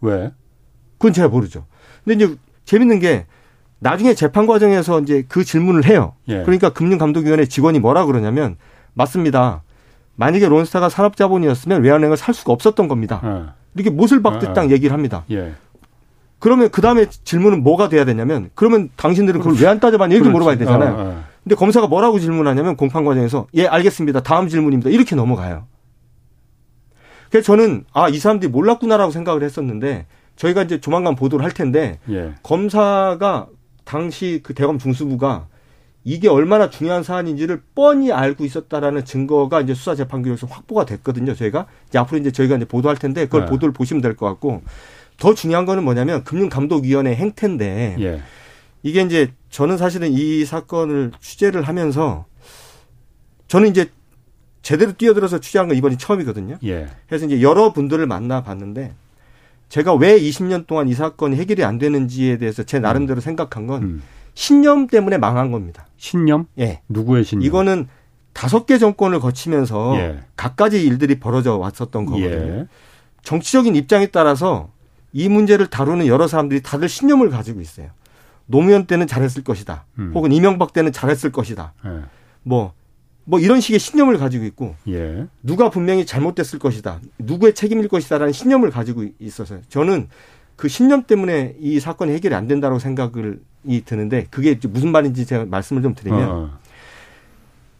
[0.00, 0.30] 왜?
[0.98, 1.66] 그건 제가 모르죠.
[2.04, 3.26] 근데 이제 재밌는 게
[3.80, 6.14] 나중에 재판 과정에서 이제 그 질문을 해요.
[6.28, 6.42] 예.
[6.42, 8.56] 그러니까 금융감독위원회 직원이 뭐라 그러냐면
[8.94, 9.64] 맞습니다.
[10.16, 13.20] 만약에 론스타가 산업자본이었으면 외환은행을 살 수가 없었던 겁니다.
[13.22, 13.52] 어.
[13.74, 14.70] 이렇게 못을 박듯 딱 어.
[14.70, 15.24] 얘기를 합니다.
[15.30, 15.52] 예.
[16.38, 20.56] 그러면 그 다음에 질문은 뭐가 돼야 되냐면 그러면 당신들은 그걸 왜 안 따져봤냐 이렇게 물어봐야
[20.58, 20.94] 되잖아요.
[20.94, 21.24] 어, 어.
[21.42, 24.20] 근데 검사가 뭐라고 질문하냐면 공판 과정에서 예 알겠습니다.
[24.22, 24.90] 다음 질문입니다.
[24.90, 25.66] 이렇게 넘어가요.
[27.30, 32.34] 그래서 저는 아 이 사람들이 몰랐구나라고 생각을 했었는데 저희가 이제 조만간 보도를 할 텐데 예.
[32.42, 33.48] 검사가
[33.84, 35.46] 당시 그 대검 중수부가
[36.08, 41.34] 이게 얼마나 중요한 사안인지를 뻔히 알고 있었다라는 증거가 이제 수사 재판 기록에서 확보가 됐거든요.
[41.34, 43.46] 저희가 이제 앞으로 이제 저희가 이제 보도할 텐데 그걸 네.
[43.48, 44.62] 보도를 보시면 될 것 같고
[45.18, 48.22] 더 중요한 거는 뭐냐면 금융감독위원회 행태인데 예.
[48.84, 52.24] 이게 이제 저는 사실은 이 사건을 취재를 하면서
[53.48, 53.90] 저는 이제
[54.62, 56.58] 제대로 뛰어들어서 취재한 건 이번이 처음이거든요.
[56.64, 56.86] 예.
[57.08, 58.94] 그래서 이제 여러 분들을 만나 봤는데
[59.70, 64.02] 제가 왜 20년 동안 이 사건이 해결이 안 되는지에 대해서 제 나름대로 생각한 건 음.
[64.36, 65.88] 신념 때문에 망한 겁니다.
[65.96, 66.46] 신념?
[66.60, 66.80] 예.
[66.88, 67.44] 누구의 신념?
[67.44, 67.88] 이거는
[68.32, 70.20] 다섯 개 정권을 거치면서 예.
[70.36, 72.28] 갖가지 일들이 벌어져 왔었던 거거든요.
[72.28, 72.66] 예.
[73.22, 74.70] 정치적인 입장에 따라서
[75.12, 77.88] 이 문제를 다루는 여러 사람들이 다들 신념을 가지고 있어요.
[78.46, 79.86] 노무현 때는 잘했을 것이다.
[79.98, 80.12] 음.
[80.14, 81.72] 혹은 이명박 때는 잘했을 것이다.
[81.84, 82.02] 예.
[82.44, 82.76] 뭐
[83.26, 85.26] 뭐 이런 식의 신념을 가지고 있고 예.
[85.42, 87.00] 누가 분명히 잘못됐을 것이다.
[87.18, 90.08] 누구의 책임일 것이다라는 신념을 가지고 있어서 저는
[90.54, 95.44] 그 신념 때문에 이 사건이 해결이 안 된다고 생각을 이 드는데 그게 무슨 말인지 제가
[95.48, 96.50] 말씀을 좀 드리면 어.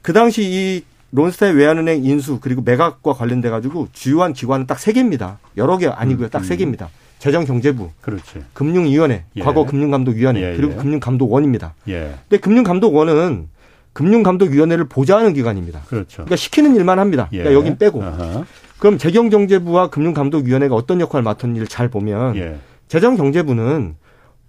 [0.02, 5.38] 그 당시 이 론스타의 외환은행 인수 그리고 매각과 관련돼 가지고 주요한 기관은 딱 세 개입니다.
[5.56, 6.28] 여러 개 아니고요.
[6.28, 6.88] 딱 세 개입니다.
[7.18, 8.42] 재정경제부, 그렇지.
[8.52, 9.40] 금융위원회, 예.
[9.40, 10.76] 과거 금융감독위원회, 예, 그리고 예.
[10.76, 11.74] 금융감독원입니다.
[11.88, 12.14] 예.
[12.28, 13.48] 근데 금융감독원은
[13.94, 15.80] 금융감독위원회를 보좌하는 기관입니다.
[15.88, 16.16] 그렇죠.
[16.16, 17.28] 그러니까 시키는 일만 합니다.
[17.30, 17.54] 그러니까 예.
[17.54, 18.02] 여긴 빼고.
[18.02, 18.44] 아하.
[18.78, 22.58] 그럼 재경정제부와 금융감독위원회가 어떤 역할을 맡았는지를 잘 보면 예.
[22.88, 23.94] 재정경제부는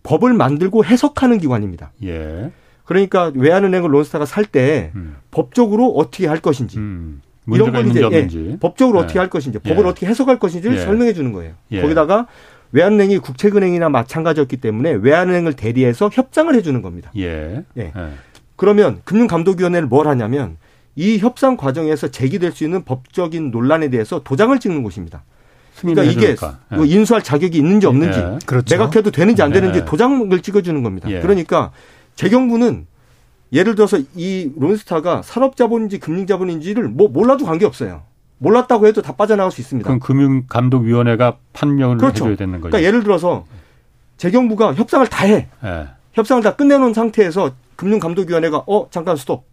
[0.08, 1.92] 법을 만들고 해석하는 기관입니다.
[2.06, 2.52] 예.
[2.86, 5.18] 그러니까 외환은행을 론스타가 살때 음.
[5.32, 7.22] 법적으로 어떻게 할 것인지 음.
[7.54, 9.04] 이런 건 이제 예, 법적으로 예.
[9.04, 9.90] 어떻게 할 것인지 법을 예.
[9.90, 10.82] 어떻게 해석할 것인지를 예.
[10.82, 11.54] 설명해 주는 거예요.
[11.70, 12.28] 거기다가
[12.72, 17.12] 외환은행이 국책은행이나 마찬가지였기 때문에 외환은행을 대리해서 협상을 해주는 겁니다.
[17.18, 17.64] 예.
[17.78, 17.92] 예.
[18.56, 20.56] 그러면 금융감독위원회를 뭘 하냐면
[20.96, 25.24] 이 협상 과정에서 제기될 수 있는 법적인 논란에 대해서 도장을 찍는 곳입니다.
[25.80, 26.36] 그러니까 이게
[26.70, 28.40] 뭐 인수할 자격이 있는지 없는지 예.
[28.46, 28.76] 그렇죠.
[28.76, 29.86] 매각해도 되는지 안 되는지 예.
[29.86, 31.10] 도장을 찍어주는 겁니다.
[31.10, 31.20] 예.
[31.22, 31.72] 그러니까
[32.16, 32.88] 재경부는
[33.54, 38.04] 예를 들어서 이 론스타가 산업자본인지 금융자본인지를 뭐 몰라도 관계없어요.
[38.40, 39.86] 몰랐다고 해도 다 빠져나갈 수 있습니다.
[39.88, 42.26] 그럼 금융감독위원회가 판명을 그렇죠.
[42.26, 42.70] 해줘야 되는 거죠.
[42.72, 43.46] 그러니까 예를 들어서
[44.18, 45.48] 재경부가 협상을 다 해.
[45.64, 45.88] 예.
[46.14, 49.46] 협상을 다 끝내놓은 상태에서 금융감독위원회가 어 잠깐 스톱.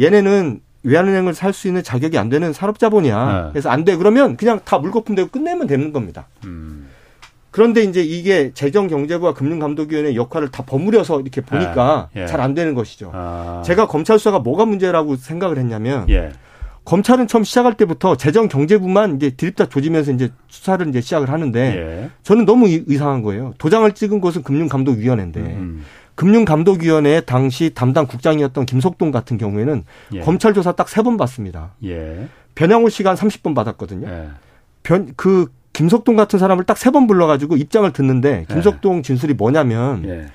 [0.00, 3.42] 얘네는 외환은행을 살 수 있는 자격이 안 되는 산업자본이야.
[3.44, 3.48] 네.
[3.52, 3.96] 그래서 안 돼.
[3.96, 6.26] 그러면 그냥 다 물거품 되고 끝내면 되는 겁니다.
[6.44, 6.88] 음.
[7.50, 12.22] 그런데 이제 이게 재정경제부와 금융감독위원회 역할을 다 버무려서 이렇게 보니까 네.
[12.22, 12.26] 예.
[12.26, 13.10] 잘안 되는 것이죠.
[13.12, 13.62] 아.
[13.64, 16.32] 제가 검찰 수사가 뭐가 문제라고 생각을 했냐면 예.
[16.86, 22.10] 검찰은 처음 시작할 때부터 재정경제부만 이제 드립다 조지면서 이제 수사를 이제 시작을 하는데 예.
[22.22, 23.52] 저는 너무 이상한 거예요.
[23.58, 25.84] 도장을 찍은 곳은 금융감독위원회인데 음.
[26.14, 30.20] 금융감독위원회 당시 담당 국장이었던 김석동 같은 경우에는 예.
[30.20, 31.72] 검찰 조사 딱 세 번 받습니다.
[31.84, 32.28] 예.
[32.54, 34.08] 변양호 시간 30분 받았거든요.
[34.08, 34.28] 예.
[34.82, 38.52] 변, 그 김석동 같은 사람을 딱 세 번 불러가지고 입장을 듣는데 예.
[38.54, 40.26] 김석동 진술이 뭐냐면 예.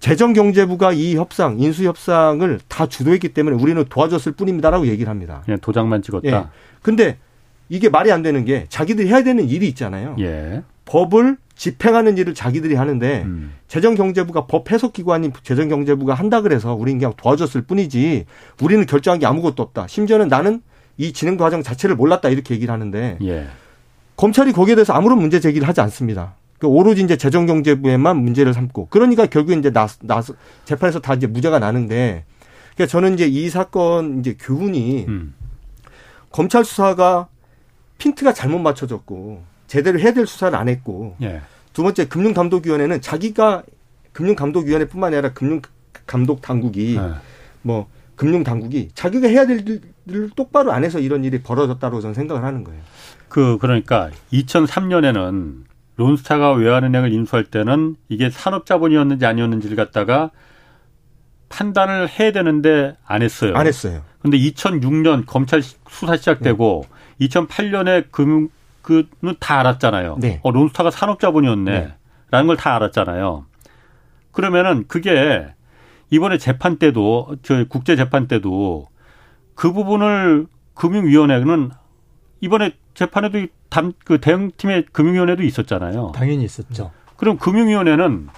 [0.00, 5.42] 재정경제부가 이 협상, 인수협상을 다 주도했기 때문에 우리는 도와줬을 뿐입니다라고 얘기를 합니다.
[5.44, 6.28] 그냥 도장만 찍었다.
[6.28, 6.44] 예.
[6.82, 7.18] 근데
[7.68, 10.16] 이게 말이 안 되는 게 자기들이 해야 되는 일이 있잖아요.
[10.18, 10.62] 예.
[10.86, 13.52] 법을 집행하는 일을 자기들이 하는데 음.
[13.68, 18.26] 재정경제부가 법 해석기관인 재정경제부가 한다 그래서 우리는 그냥 도와줬을 뿐이지
[18.62, 19.86] 우리는 결정한 게 아무것도 없다.
[19.86, 20.62] 심지어는 나는
[20.96, 23.46] 이 진행 과정 자체를 몰랐다 이렇게 얘기를 하는데 예.
[24.16, 26.34] 검찰이 거기에 대해서 아무런 문제 제기를 하지 않습니다.
[26.58, 30.22] 그 오로지 이제 재정경제부에만 문제를 삼고 그러니까 결국 이제 나, 나
[30.64, 32.24] 재판에서 다 이제 무죄가 나는데
[32.74, 35.34] 그러니까 저는 이제 이 사건 이제 교훈이 음.
[36.30, 37.28] 검찰 수사가
[37.98, 41.40] 핀트가 잘못 맞춰졌고 제대로 해야 될 수사를 안 했고 예.
[41.72, 43.62] 두 번째 금융감독위원회는 자기가
[44.12, 47.14] 금융감독위원회뿐만 아니라 금융감독 당국이 예.
[47.62, 49.64] 뭐 금융 당국이 자기가 해야 될
[50.06, 52.82] 일을 똑바로 안 해서 이런 일이 벌어졌다고 저는 생각을 하는 거예요.
[53.30, 55.62] 그 그러니까 2003년에는
[55.96, 60.32] 론스타가 외환은행을 인수할 때는 이게 산업자본이었는지 아니었는지를 갖다가
[61.48, 63.54] 판단을 해야 되는데 안 했어요.
[63.56, 64.02] 안 했어요.
[64.20, 66.84] 근데 2006년 검찰 수사 시작되고
[67.16, 67.28] 네.
[67.28, 68.50] 2008년에 금융
[68.82, 70.16] 그는 다 알았잖아요.
[70.20, 70.40] 네.
[70.42, 71.70] 어 론스타가 산업자본이었네.
[71.70, 71.94] 네.
[72.30, 73.46] 라는 걸 다 알았잖아요.
[74.32, 75.46] 그러면은 그게
[76.10, 78.88] 이번에 재판 때도 저 국제 재판 때도
[79.54, 81.70] 그 부분을 금융위원회는
[82.40, 86.12] 이번에 재판에도 담, 그 대응팀의 금융위원회도 있었잖아요.
[86.14, 86.90] 당연히 있었죠.
[87.16, 88.28] 그럼 금융위원회는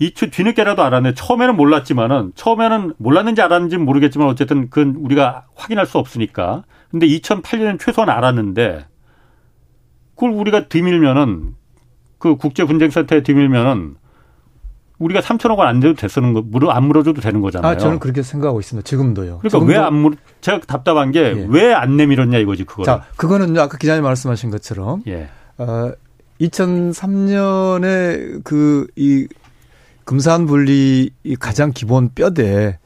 [0.00, 1.14] 이추 뒤늦게라도 알았네.
[1.14, 6.64] 처음에는 몰랐지만은 처음에는 몰랐는지 알았는지 모르겠지만 어쨌든 그건 우리가 확인할 수 없으니까.
[6.90, 8.86] 근데 2008년엔 최소한 알았는데
[10.18, 11.54] 그걸 우리가 뒤밀면은
[12.18, 13.94] 그 국제 분쟁센터에 뒤밀면은
[14.98, 17.72] 우리가 3천억 원 안 돼도 됐는 거, 물어, 안 물어줘도 되는 거잖아요.
[17.72, 18.84] 아, 저는 그렇게 생각하고 있습니다.
[18.84, 19.38] 지금도요.
[19.38, 21.96] 그러니까 왜안 물, 제가 답답한 게 왜안 예.
[21.96, 22.82] 내밀었냐 이거지, 그거.
[22.82, 25.04] 자, 그거는 아까 기자님 말씀하신 것처럼.
[25.06, 25.28] 예.
[25.58, 25.92] 어,
[26.40, 29.28] 2003년에 그, 이,
[30.04, 32.80] 금산 분리 가장 기본 뼈대,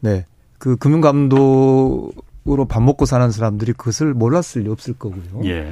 [0.00, 0.24] 네.
[0.56, 5.44] 그 금융감독으로 밥 먹고 사는 사람들이 그것을 몰랐을 리 없을 거고요.
[5.44, 5.70] 예.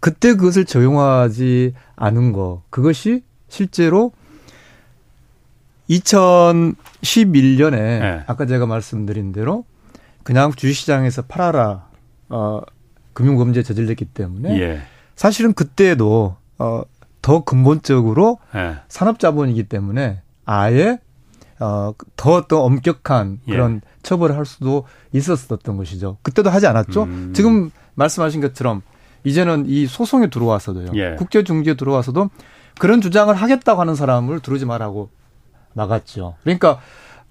[0.00, 4.12] 그때 그것을 적용하지 않은 거, 그것이 실제로
[5.90, 8.24] 2011년에 네.
[8.26, 9.64] 아까 제가 말씀드린 대로
[10.22, 11.88] 그냥 주식시장에서 팔아라
[12.28, 12.60] 어,
[13.14, 14.82] 금융범죄 저질렀기 때문에 예.
[15.16, 16.82] 사실은 그때도 어,
[17.22, 18.76] 더 근본적으로 예.
[18.88, 20.98] 산업자본이기 때문에 아예
[21.58, 23.52] 어, 더또 엄격한 예.
[23.52, 23.88] 그런 예.
[24.02, 26.18] 처벌을 할 수도 있었었던 것이죠.
[26.22, 27.04] 그때도 하지 않았죠.
[27.04, 27.32] 음.
[27.34, 28.82] 지금 말씀하신 것처럼
[29.24, 30.92] 이제는 이 소송에 들어와서도요.
[30.94, 31.14] 예.
[31.16, 32.30] 국제중재에 들어와서도
[32.78, 35.10] 그런 주장을 하겠다고 하는 사람을 들어오지 말라고
[35.74, 36.36] 나갔죠.
[36.42, 36.80] 그러니까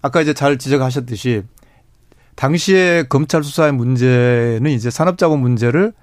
[0.01, 1.43] 아까 이제 잘 지적하셨듯이
[2.35, 5.93] 당시에 검찰 수사의 문제는 이제 산업자본 문제를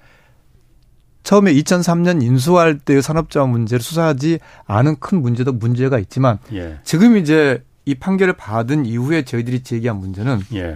[1.23, 6.79] 처음에 2003년 인수할 때의 산업자원 문제를 수사하지 않은 큰 문제도 문제가 있지만 예.
[6.83, 10.75] 지금 이제 이 판결을 받은 이후에 저희들이 제기한 문제는 예.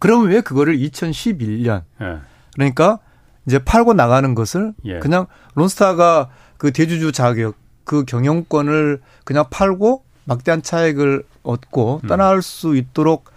[0.00, 2.18] 그러면 왜 그거를 2011년 예.
[2.54, 2.98] 그러니까
[3.46, 4.98] 이제 팔고 나가는 것을 예.
[4.98, 12.08] 그냥 론스타가 그 대주주 자격 그 경영권을 그냥 팔고 막대한 차익을 얻고 음.
[12.08, 13.30] 떠날 수 있도록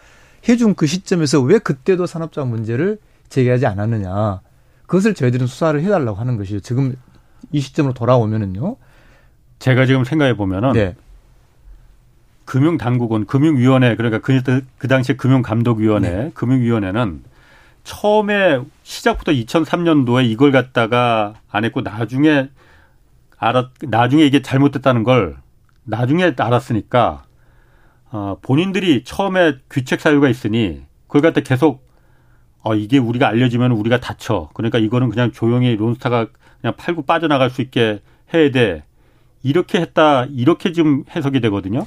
[0.48, 4.42] 해준 그 시점에서 왜 그때도 산업자 문제를 제기하지 않았느냐.
[4.86, 6.60] 그것을 저희들은 수사를 해달라고 하는 것이죠.
[6.60, 6.96] 지금
[7.52, 8.76] 이 시점으로 돌아오면은요.
[9.58, 10.96] 제가 지금 생각해 보면은 네.
[12.46, 14.40] 금융당국은 금융위원회 그러니까 그,
[14.78, 16.32] 그 당시에 금융감독위원회 네.
[16.36, 17.24] 금융위원회는
[17.86, 22.50] 처음에 시작부터 2003년도에 이걸 갖다가 안 했고 나중에
[23.38, 25.38] 알았 나중에 이게 잘못됐다는 걸
[25.84, 27.24] 나중에 알았으니까
[28.12, 31.86] 어, 본인들이 처음에 귀책 사유가 있으니 그걸 갖다 계속
[32.64, 34.50] 어, 이게 우리가 알려지면 우리가 다쳐.
[34.56, 36.28] 그러니까 이거는 그냥 조용히 론스타가
[36.62, 38.02] 그냥 팔고 빠져나갈 수 있게
[38.34, 38.84] 해야 돼.
[39.44, 40.26] 이렇게 했다.
[40.26, 41.86] 이렇게 좀 해석이 되거든요.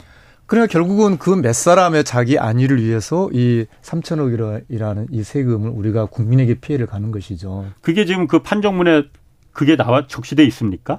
[0.48, 6.86] 그러니까 결국은 그 몇 사람의 자기 안위를 위해서 이 3천억이라는 이 세금을 우리가 국민에게 피해를
[6.86, 7.66] 가는 것이죠.
[7.82, 9.04] 그게 지금 그 판정문에
[9.52, 10.96] 그게 나와 적시돼 있습니까?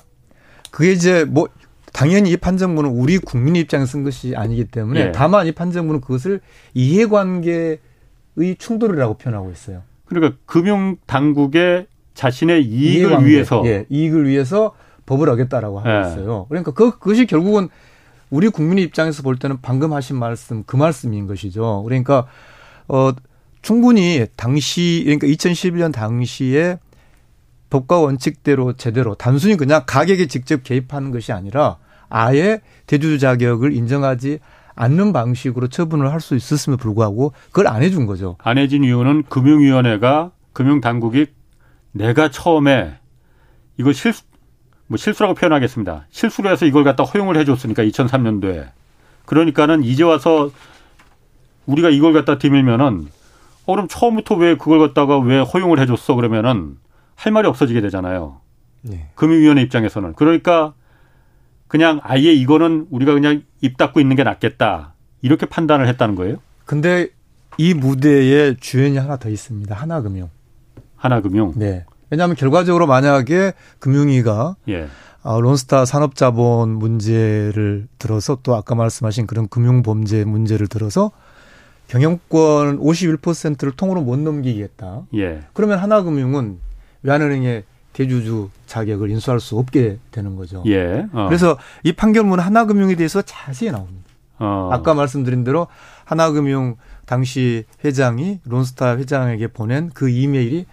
[0.69, 1.49] 그게 이제 뭐
[1.91, 5.11] 당연히 이 판정문은 우리 국민 입장에 쓴 것이 아니기 때문에 예.
[5.11, 6.41] 다만 이 판정문은 그것을
[6.75, 7.79] 이해관계의
[8.59, 9.81] 충돌이라고 표현하고 있어요.
[10.05, 14.75] 그러니까 금융 당국의 자신의 이익을 이해관계, 위해서 예, 이익을 위해서
[15.07, 16.01] 법을 어겼다라고 하고 예.
[16.01, 16.45] 있어요.
[16.49, 17.69] 그러니까 그, 그것이 결국은
[18.29, 21.83] 우리 국민의 입장에서 볼 때는 방금 하신 말씀 그 말씀인 것이죠.
[21.83, 22.27] 그러니까
[22.87, 23.11] 어
[23.61, 26.77] 충분히 당시 그러니까 2011년 당시에
[27.69, 31.77] 법과 원칙대로 제대로 단순히 그냥 가격에 직접 개입하는 것이 아니라
[32.09, 34.39] 아예 대주주 자격을 인정하지
[34.75, 38.37] 않는 방식으로 처분을 할 수 있었음에 불구하고 그걸 안 해준 거죠.
[38.39, 41.27] 안 해준 이유는 금융위원회가 금융당국이
[41.91, 42.97] 내가 처음에
[43.77, 44.23] 이거 실수
[44.89, 46.07] 뭐 실수라고 표현하겠습니다.
[46.09, 48.69] 실수로 해서 이걸 갖다 허용을 해줬으니까 2003년도에
[49.25, 50.49] 그러니까는 이제 와서
[51.67, 53.07] 우리가 이걸 갖다 뒤밀면은
[53.65, 56.77] 어 그럼 처음부터 왜 그걸 갖다가 왜 허용을 해줬어 그러면은
[57.15, 58.41] 할 말이 없어지게 되잖아요.
[58.81, 59.09] 네.
[59.13, 60.13] 금융위원회 입장에서는.
[60.13, 60.73] 그러니까
[61.67, 64.95] 그냥 아예 이거는 우리가 그냥 입 닫고 있는 게 낫겠다.
[65.21, 66.37] 이렇게 판단을 했다는 거예요?
[66.65, 67.09] 근데
[67.59, 69.75] 이 무대에 주연이 하나 더 있습니다.
[69.75, 70.31] 하나금융.
[70.95, 71.53] 하나금융?
[71.57, 71.85] 네.
[72.09, 74.87] 왜냐하면 결과적으로 만약에 금융위가 예.
[75.21, 81.11] 어, 론스타 산업자본 문제를 들어서 또 아까 말씀하신 그런 금융범죄 문제를 들어서
[81.87, 85.03] 경영권 51%를 통으로 못 넘기겠다.
[85.15, 85.41] 예.
[85.53, 86.59] 그러면 하나금융은
[87.03, 90.63] 외환은행의 대주주 자격을 인수할 수 없게 되는 거죠.
[90.67, 91.07] 예.
[91.11, 91.25] 어.
[91.27, 94.07] 그래서 이 판결문 하나금융에 대해서 자세히 나옵니다.
[94.37, 94.69] 어.
[94.71, 95.67] 아까 말씀드린 대로
[96.05, 100.65] 하나금융 당시 회장이 론스타 회장에게 보낸 그 이메일이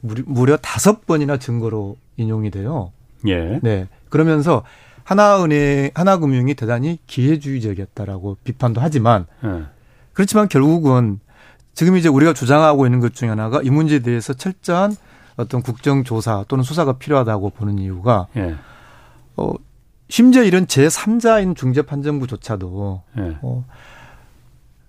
[0.00, 2.92] 무려 다섯 번이나 증거로 인용이 돼요.
[3.26, 3.58] 예.
[3.62, 3.88] 네.
[4.08, 4.62] 그러면서
[5.04, 9.64] 하나은행, 하나금융이 대단히 기회주의적이었다라고 비판도 하지만 예.
[10.12, 11.20] 그렇지만 결국은
[11.74, 14.94] 지금 이제 우리가 주장하고 있는 것 중에 하나가 이 문제에 대해서 철저한
[15.36, 18.54] 어떤 국정조사 또는 수사가 필요하다고 보는 이유가 예.
[19.36, 19.52] 어,
[20.08, 23.38] 심지어 이런 제3자인 중재판정부조차도 예.
[23.42, 23.64] 어,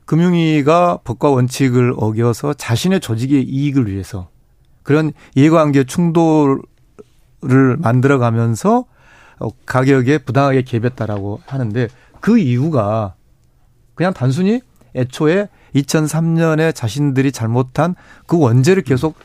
[0.06, 4.28] 금융위가 법과 원칙을 어겨서 자신의 조직의 이익을 위해서
[4.84, 6.62] 그런 이해관계 충돌을
[7.78, 8.86] 만들어가면서
[9.40, 11.88] 어, 가격에 부당하게 개입했다라고 하는데
[12.20, 13.16] 그 이유가
[13.96, 14.62] 그냥 단순히
[14.96, 17.96] 애초에 2003년에 자신들이 잘못한
[18.28, 19.16] 그 원죄를 계속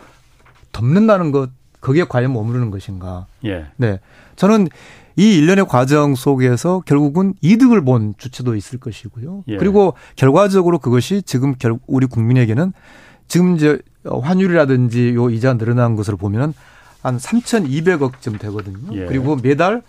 [0.73, 1.51] 덮는다는 것,
[1.81, 3.27] 거기에 과연 머무르는 것인가.
[3.45, 3.67] 예.
[3.77, 4.01] 네.
[4.37, 4.69] 저는
[5.17, 9.45] 이 일련의 과정 속에서 결국은 이득을 본 주체도 있을 것이고요.
[9.49, 9.57] 예.
[9.57, 12.73] 그리고 결과적으로 그것이 지금 결 우리 국민에게는
[13.29, 13.79] 지금 이제
[14.09, 16.55] 환율이라든지 요 이자 늘어난 것을 보면은
[17.03, 18.97] 한 3,200억쯤 되거든요.
[18.97, 19.07] 예.
[19.07, 19.83] 그리고 매달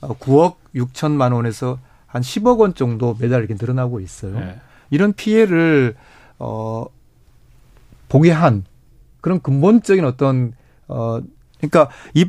[0.00, 4.36] 9억 6천만 원에서 한 10억 원 정도 매달 이렇게 늘어나고 있어요.
[4.38, 4.60] 예.
[4.90, 5.94] 이런 피해를
[6.38, 6.86] 어
[8.08, 8.64] 보게 한
[9.20, 10.52] 그런 근본적인 어떤
[10.88, 11.20] 어
[11.58, 12.26] 그러니까 이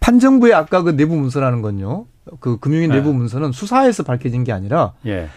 [0.00, 2.06] 판정부의 아까 그 내부 문서라는 건요.
[2.40, 2.96] 그 금융인 네.
[2.96, 5.28] 내부 문서는 수사에서 밝혀진 게 아니라 예.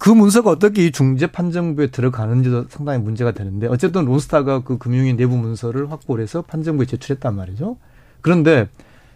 [0.00, 5.36] 그 문서가 어떻게 이 중재 판정부에 들어가는지도 상당히 문제가 되는데 어쨌든 론스타가 그 금융인 내부
[5.36, 7.76] 문서를 확보를 해서 판정부에 제출했단 말이죠.
[8.22, 8.66] 그런데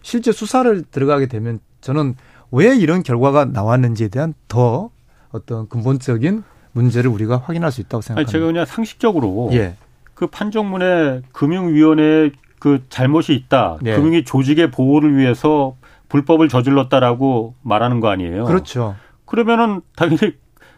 [0.03, 2.17] 실제 수사를 들어가게 되면 저는
[2.51, 4.91] 왜 이런 결과가 나왔는지에 대한 더
[5.31, 8.29] 어떤 근본적인 문제를 우리가 확인할 수 있다고 생각합니다.
[8.29, 9.77] 아니, 제가 그냥 상식적으로 예.
[10.13, 13.79] 그 판정문에 금융위원회 그 잘못이 있다.
[13.87, 13.97] 예.
[13.97, 15.77] 금융위 조직의 보호를 위해서
[16.11, 18.45] 불법을 저질렀다라고 말하는 거 아니에요.
[18.45, 18.97] 그렇죠.
[19.25, 20.35] 그러면은 당연히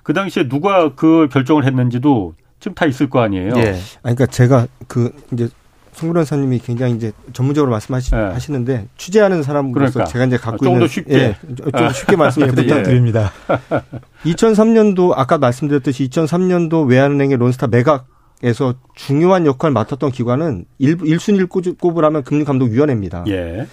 [0.07, 3.55] 그 당시에 누가 그 결정을 했는지도 지금 다 있을 거 아니에요.
[3.57, 3.71] 예.
[4.05, 5.49] 아니, 그러니까 제가 그 이제
[5.95, 8.87] 송 변호사님이 굉장히 이제 전문적으로 말씀하시는데 네.
[8.97, 10.05] 취재하는 사람으로서 그러니까.
[10.05, 13.33] 제가 이제 갖고 아, 있는 쉽게 예, 좀 쉽게 말씀을 부탁드립니다.
[14.25, 22.23] 2003년도 아까 말씀드렸듯이 2003년도 외환은행의 론스타 매각에서 중요한 역할을 맡았던 기관은 1, 1순위 꼽을 하면
[22.23, 23.25] 금융감독위원회입니다.
[23.27, 23.67] 예.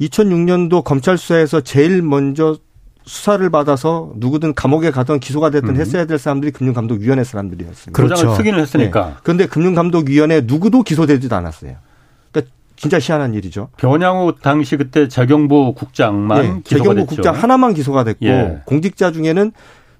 [0.00, 2.56] 2006년도 검찰 수사에서 제일 먼저
[3.04, 5.76] 수사를 받아서 누구든 감옥에 가던 기소가 됐든 음.
[5.76, 7.92] 했어야 될 사람들이 금융감독위원회 사람들이었습니다.
[7.92, 8.34] 그렇죠.
[8.34, 9.06] 승인을 했으니까.
[9.06, 9.14] 네.
[9.22, 11.76] 그런데 금융감독위원회 누구도 기소되지도 않았어요.
[12.30, 13.68] 그러니까 진짜 희한한 일이죠.
[13.76, 16.60] 변양호 당시 그때 재경부 국장만 네.
[16.64, 17.06] 기소가 재경부 됐죠.
[17.06, 18.60] 국장 하나만 기소가 됐고 예.
[18.64, 19.52] 공직자 중에는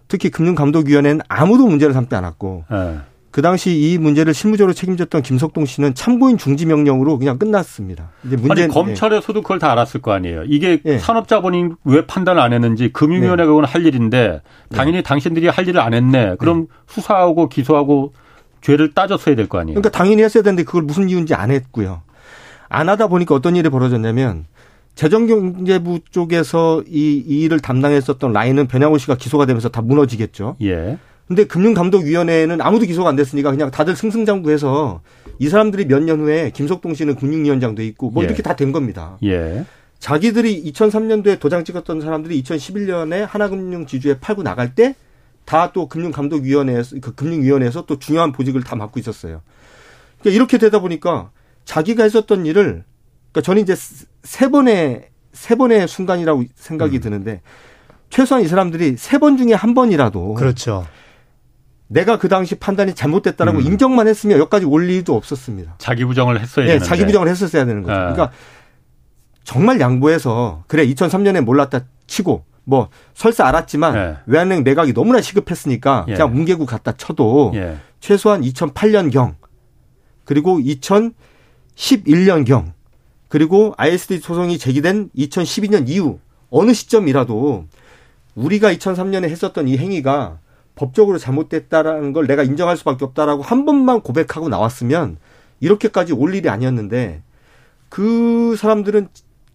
[0.09, 2.98] 특히 금융감독위원회는 아무도 문제를 삼지 않았고 예.
[3.33, 8.11] 그 당시 이 문제를 실무적으로 책임졌던 김석동 씨는 참고인 중지 명령으로 그냥 끝났습니다.
[8.26, 10.45] 이제 문제 아니 검찰에서도 그걸 다 알았을 거 아니에요.
[10.47, 10.99] 이게 네.
[10.99, 15.03] 산업자본이 왜 판단을 안 했는지 금융위원회가 그건 할 일인데 당연히 네.
[15.03, 16.37] 당신들이 할 일을 안 했네.
[16.39, 16.66] 그럼 네.
[16.87, 18.12] 수사하고 기소하고
[18.61, 19.80] 죄를 따졌어야 될 거 아니에요.
[19.80, 22.03] 그러니까 당연히 했어야 되는데 그걸 무슨 이유인지 안 했고요.
[22.68, 24.45] 안 하다 보니까 어떤 일이 벌어졌냐면
[24.95, 30.57] 재정경제부 쪽에서 이, 이 일을 담당했었던 라인은 변양호 씨가 기소가 되면서 다 무너지겠죠.
[30.62, 30.99] 예.
[31.28, 35.00] 근데 금융감독위원회는 아무도 기소가 안 됐으니까 그냥 다들 승승장구해서
[35.38, 38.26] 이 사람들이 몇 년 후에 김석동 씨는 금융위원장 도 있고 뭐 예.
[38.26, 39.16] 이렇게 다 된 겁니다.
[39.24, 39.64] 예.
[39.98, 44.94] 자기들이 2003년도에 도장 찍었던 사람들이 2011년에 하나금융 지주에 팔고 나갈 때
[45.44, 49.42] 다 또 금융감독위원회에서 그 금융위원회에서 또 중요한 보직을 다 맡고 있었어요.
[50.20, 51.30] 그러니까 이렇게 되다 보니까
[51.64, 52.84] 자기가 했었던 일을
[53.32, 53.74] 그러니까 저는 이제
[54.22, 57.00] 세 번의 세 번의 순간이라고 생각이 음.
[57.00, 57.40] 드는데
[58.10, 60.86] 최소한 이 사람들이 세 번 중에 한 번이라도 그렇죠.
[61.93, 63.64] 내가 그 당시 판단이 잘못됐다라고 음.
[63.64, 65.74] 인정만 했으면 여기까지 올 일도 없었습니다.
[65.78, 66.88] 자기 부정을 했어야 네, 되는데.
[66.88, 67.95] 자기 부정을 했었어야 되는 거죠.
[67.95, 68.12] 아.
[68.12, 68.30] 그러니까
[69.45, 74.16] 정말 양보해서 그래 2003년에 몰랐다 치고 뭐 설사 알았지만 예.
[74.26, 76.14] 외환은행 매각이 너무나 시급했으니까 예.
[76.14, 77.76] 그냥 문개구 갖다 쳐도 예.
[78.01, 79.34] 최소한 2008년경
[80.24, 82.72] 그리고 2011년경
[83.28, 86.18] 그리고 ISD 소송이 제기된 2012년 이후
[86.51, 87.66] 어느 시점이라도
[88.34, 90.38] 우리가 2003년에 했었던 이 행위가
[90.74, 95.18] 법적으로 잘못됐다라는 걸 내가 인정할 수밖에 없다라고 한 번만 고백하고 나왔으면
[95.60, 97.22] 이렇게까지 올 일이 아니었는데
[97.88, 99.08] 그 사람들은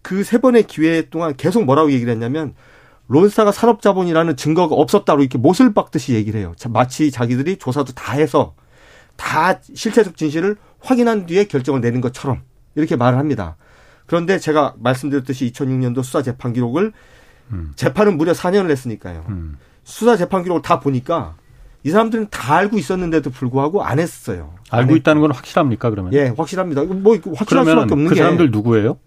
[0.07, 2.53] 그 세 번의 기회 동안 계속 뭐라고 얘기를 했냐면
[3.09, 6.55] 론스타가 산업자본이라는 증거가 없었다고 이렇게 못을 박듯이 얘기를 해요.
[6.69, 8.55] 마치 자기들이 조사도 다 해서
[9.17, 12.41] 다 실체적 진실을 확인한 뒤에 결정을 내는 것처럼
[12.75, 13.57] 이렇게 말을 합니다.
[14.05, 16.93] 그런데 제가 말씀드렸듯이 2006년도 수사 재판 기록을
[17.51, 17.73] 음.
[17.75, 19.25] 재판은 무려 4년을 했으니까요.
[19.27, 19.57] 음.
[19.87, 21.35] 수사 재판 기록을 다 보니까
[21.83, 24.53] 이 사람들은 다 알고 있었는데도 불구하고 안 했어요.
[24.69, 26.11] 알고 안 있다는 건 확실합니까 그러면?
[26.13, 26.83] 예, 확실합니다.
[26.83, 28.21] 뭐 확실할 수밖에 없는 그 게.
[28.21, 28.97] 사람들 누구예요?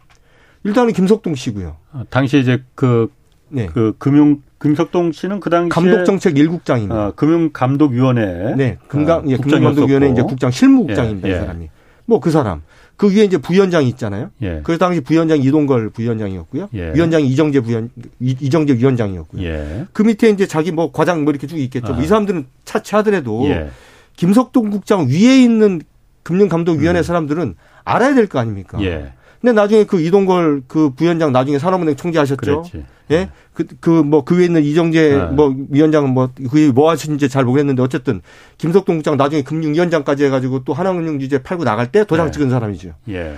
[0.64, 1.76] 일단은 김석동 씨고요.
[1.92, 3.12] 아, 당시 이제 그,
[3.50, 3.66] 네.
[3.66, 6.90] 그 금융 김석동 씨는 그 당시 감독정책 1국장입니다.
[6.92, 8.54] 어, 금융감독위원회.
[8.56, 11.28] 네, 금강 예, 금융감독위원회 이제 국장 실무국장입니다.
[11.28, 11.36] 예, 예.
[11.36, 11.68] 이 사람이.
[12.06, 12.62] 뭐 그 사람.
[13.00, 14.30] 그 위에 이제 부위원장이 있잖아요.
[14.42, 14.60] 예.
[14.62, 16.68] 그 당시 부위원장 이동걸 부위원장이었고요.
[16.74, 16.92] 예.
[16.92, 17.88] 위원장이 이정재 부위원
[18.20, 19.42] 이정재 위원장이었고요.
[19.42, 19.86] 예.
[19.94, 21.94] 그 밑에 이제 자기 뭐 과장 뭐 이렇게 쭉 있겠죠.
[21.94, 21.98] 아.
[21.98, 23.70] 이 사람들은 차치하더라도 예.
[24.16, 25.80] 김석동 국장 위에 있는
[26.24, 27.02] 금융감독위원회 음.
[27.02, 28.76] 사람들은 알아야 될 거 아닙니까?
[28.82, 29.14] 예.
[29.40, 32.36] 근데 나중에 그 이동걸 그 부위원장 나중에 산업은행 총재 하셨죠.
[32.36, 32.84] 그랬지.
[33.10, 33.16] 예.
[33.16, 33.30] 네.
[33.54, 35.24] 그, 그, 뭐, 그 위에 있는 이정재 네.
[35.34, 38.20] 뭐, 위원장은 뭐, 그게 뭐 하시는지 잘 모르겠는데 어쨌든
[38.58, 42.32] 김석동 국장 나중에 금융위원장까지 해가지고 또 하나금융주제 팔고 나갈 때 도장 네.
[42.32, 42.94] 찍은 사람이죠.
[43.08, 43.36] 예.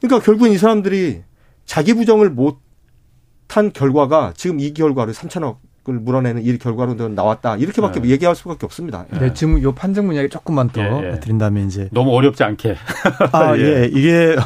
[0.00, 1.22] 그러니까 결국은 이 사람들이
[1.64, 2.66] 자기 부정을 못
[3.48, 5.58] 한 결과가 지금 이 결과를 3천억
[5.88, 8.08] 을 물어내는 이 결과로 나왔다 이렇게밖에 네.
[8.08, 9.04] 얘기할 수밖에 없습니다.
[9.20, 11.20] 네, 지금 요 판정문 이야기 조금만 더 예, 예.
[11.20, 12.74] 드린다면 이제 너무 어렵지 않게
[13.30, 13.90] 아 예, 예.
[13.92, 14.36] 이게 예.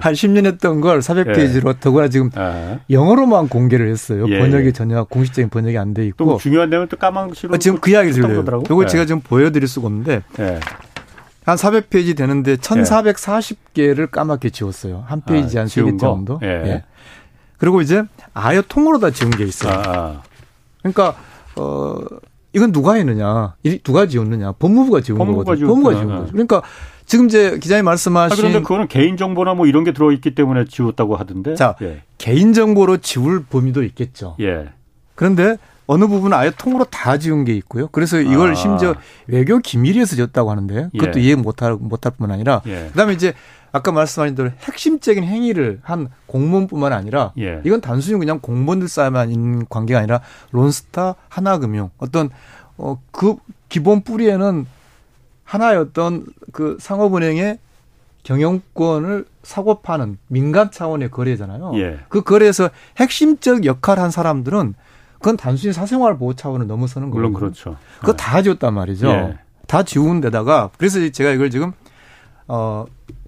[0.00, 1.80] 한 10년 했던 걸 400페이지로 예.
[1.80, 2.78] 더구나 지금 아.
[2.90, 4.26] 영어로만 공개를 했어요.
[4.28, 7.78] 예, 번역이 전혀 공식적인 번역이 안 돼 있고 또 중요한 내용은 또 까망시로 어, 지금
[7.80, 8.62] 그 이야기를 들려요.
[8.64, 10.22] 이거 제가 지금 보여드릴 수가 없는데
[11.44, 15.04] 한 400페이지 되는데 1,440개를 까맣게 지웠어요.
[15.06, 16.38] 한 페이지 아, 한 3개 정도.
[16.42, 16.84] 예.
[17.56, 18.04] 그리고 이제
[18.34, 19.72] 아예 통으로 다 지운 게 있어요.
[19.72, 20.22] 아, 아.
[20.92, 21.20] 그러니까
[21.56, 21.96] 어
[22.52, 23.54] 이건 누가 했느냐?
[23.82, 24.52] 누가 지었느냐?
[24.52, 25.66] 법무부가 지은 법무부가 거거든요.
[25.68, 26.32] 법무부가 지은 거죠.
[26.32, 26.62] 그러니까
[27.06, 30.66] 지금 이제 기자님 말씀하신 아, 그런데 그거는 개인 정보나 뭐 이런 게 들어 있기 때문에
[30.66, 31.54] 지웠다고 하던데.
[31.54, 32.02] 자, 예.
[32.18, 34.36] 개인 정보로 지울 범위도 있겠죠.
[34.40, 34.68] 예.
[35.14, 37.88] 그런데 어느 부분은 아예 통으로 다 지운 게 있고요.
[37.88, 38.54] 그래서 이걸 아.
[38.54, 38.94] 심지어
[39.26, 41.24] 외교 기밀에서 지었다고 하는데 그것도 예.
[41.24, 42.88] 이해 못할 못할 뿐 아니라 예.
[42.92, 43.32] 그다음에 이제
[43.72, 47.60] 아까 말씀하신 대로 핵심적인 행위를 한 공무원뿐만 아니라 예.
[47.64, 50.20] 이건 단순히 그냥 공무원들 싸움만 있는 관계가 아니라
[50.52, 52.30] 론스타 하나금융 어떤
[52.76, 53.36] 어 그
[53.68, 54.66] 기본 뿌리에는
[55.44, 57.58] 하나의 어떤 그 상업은행의
[58.22, 61.72] 경영권을 사고 파는 민간 차원의 거래잖아요.
[61.76, 61.98] 예.
[62.08, 64.74] 그 거래에서 핵심적 역할을 한 사람들은
[65.14, 67.28] 그건 단순히 사생활 보호 차원을 넘어서는 거예요.
[67.28, 67.76] 물론 그렇죠.
[68.00, 68.16] 그거 네.
[68.16, 69.08] 다 지웠단 말이죠.
[69.08, 69.38] 예.
[69.66, 71.72] 다 지운 데다가 그래서 제가 이걸 지금
[72.48, 72.84] 어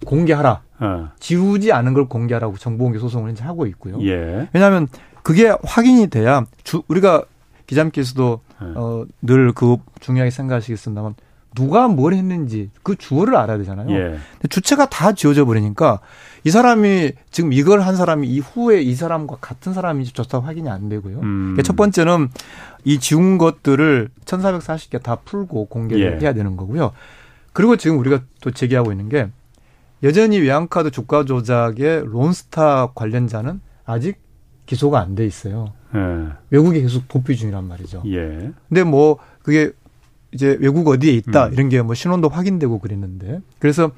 [0.06, 0.62] 공개하라.
[0.80, 1.08] 어.
[1.20, 3.98] 지우지 않은 걸 공개하라고 정보공개 소송을 이제 하고 있고요.
[4.02, 4.48] 예.
[4.52, 4.88] 왜냐하면
[5.22, 7.24] 그게 확인이 돼야 주, 우리가
[7.66, 8.66] 기자님께서도 예.
[8.76, 11.14] 어, 늘 그 중요하게 생각하시겠습니다만
[11.54, 13.90] 누가 뭘 했는지 그 주어를 알아야 되잖아요.
[13.90, 14.02] 예.
[14.32, 16.00] 근데 주체가 다 지워져 버리니까
[16.44, 21.18] 이 사람이 지금 이걸 한 사람이 이후에 이 사람과 같은 사람인지 조차 확인이 안 되고요.
[21.18, 21.38] 음.
[21.52, 22.28] 그러니까 첫 번째는
[22.84, 26.18] 이 지운 것들을 1440개 다 풀고 공개를 예.
[26.24, 26.92] 해야 되는 거고요.
[27.52, 29.28] 그리고 지금 우리가 또 제기하고 있는 게
[30.02, 34.18] 여전히 외환카드 주가 조작의 론스타 관련자는 아직
[34.66, 35.72] 기소가 안 돼 있어요.
[35.94, 35.98] 예.
[36.50, 38.02] 외국에 계속 도피 중이란 말이죠.
[38.06, 38.52] 예.
[38.68, 39.72] 근데 뭐 그게
[40.32, 41.52] 이제 외국 어디에 있다 음.
[41.52, 43.90] 이런 게 뭐 신원도 확인되고 그랬는데 그래서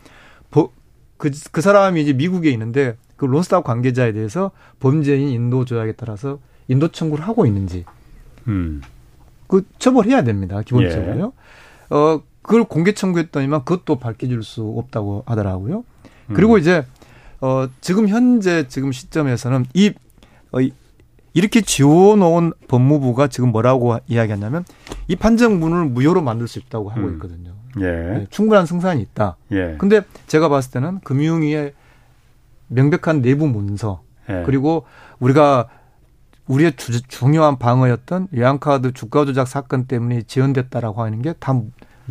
[1.18, 4.50] 그, 그 사람이 이제 미국에 있는데 그 론스타 관계자에 대해서
[4.80, 7.84] 범죄인 인도 조약에 따라서 인도 청구를 하고 있는지
[8.48, 8.82] 음.
[9.46, 11.32] 그 처벌해야 됩니다 기본적으로요.
[11.92, 11.94] 예.
[11.94, 15.84] 어 그걸 공개 청구했더니만 그것도 밝혀질 수 없다고 하더라고요.
[16.34, 16.58] 그리고 음.
[16.58, 16.84] 이제
[17.40, 19.92] 어 지금 현재 지금 시점에서는 이
[20.52, 20.58] 어,
[21.34, 24.64] 이렇게 지워놓은 법무부가 지금 뭐라고 이야기하냐면
[25.08, 27.14] 이 판정문을 무효로 만들 수 있다고 하고 음.
[27.14, 27.52] 있거든요.
[27.76, 27.82] 음.
[27.82, 28.18] 예.
[28.18, 29.36] 네, 충분한 승산이 있다.
[29.52, 29.76] 예.
[29.78, 31.72] 근데 제가 봤을 때는 금융위의
[32.68, 34.42] 명백한 내부 문서 예.
[34.44, 34.84] 그리고
[35.20, 35.68] 우리가
[36.48, 41.54] 우리의 주, 중요한 방어였던 외환카드 주가 조작 사건 때문에 지연됐다라고 하는 게 다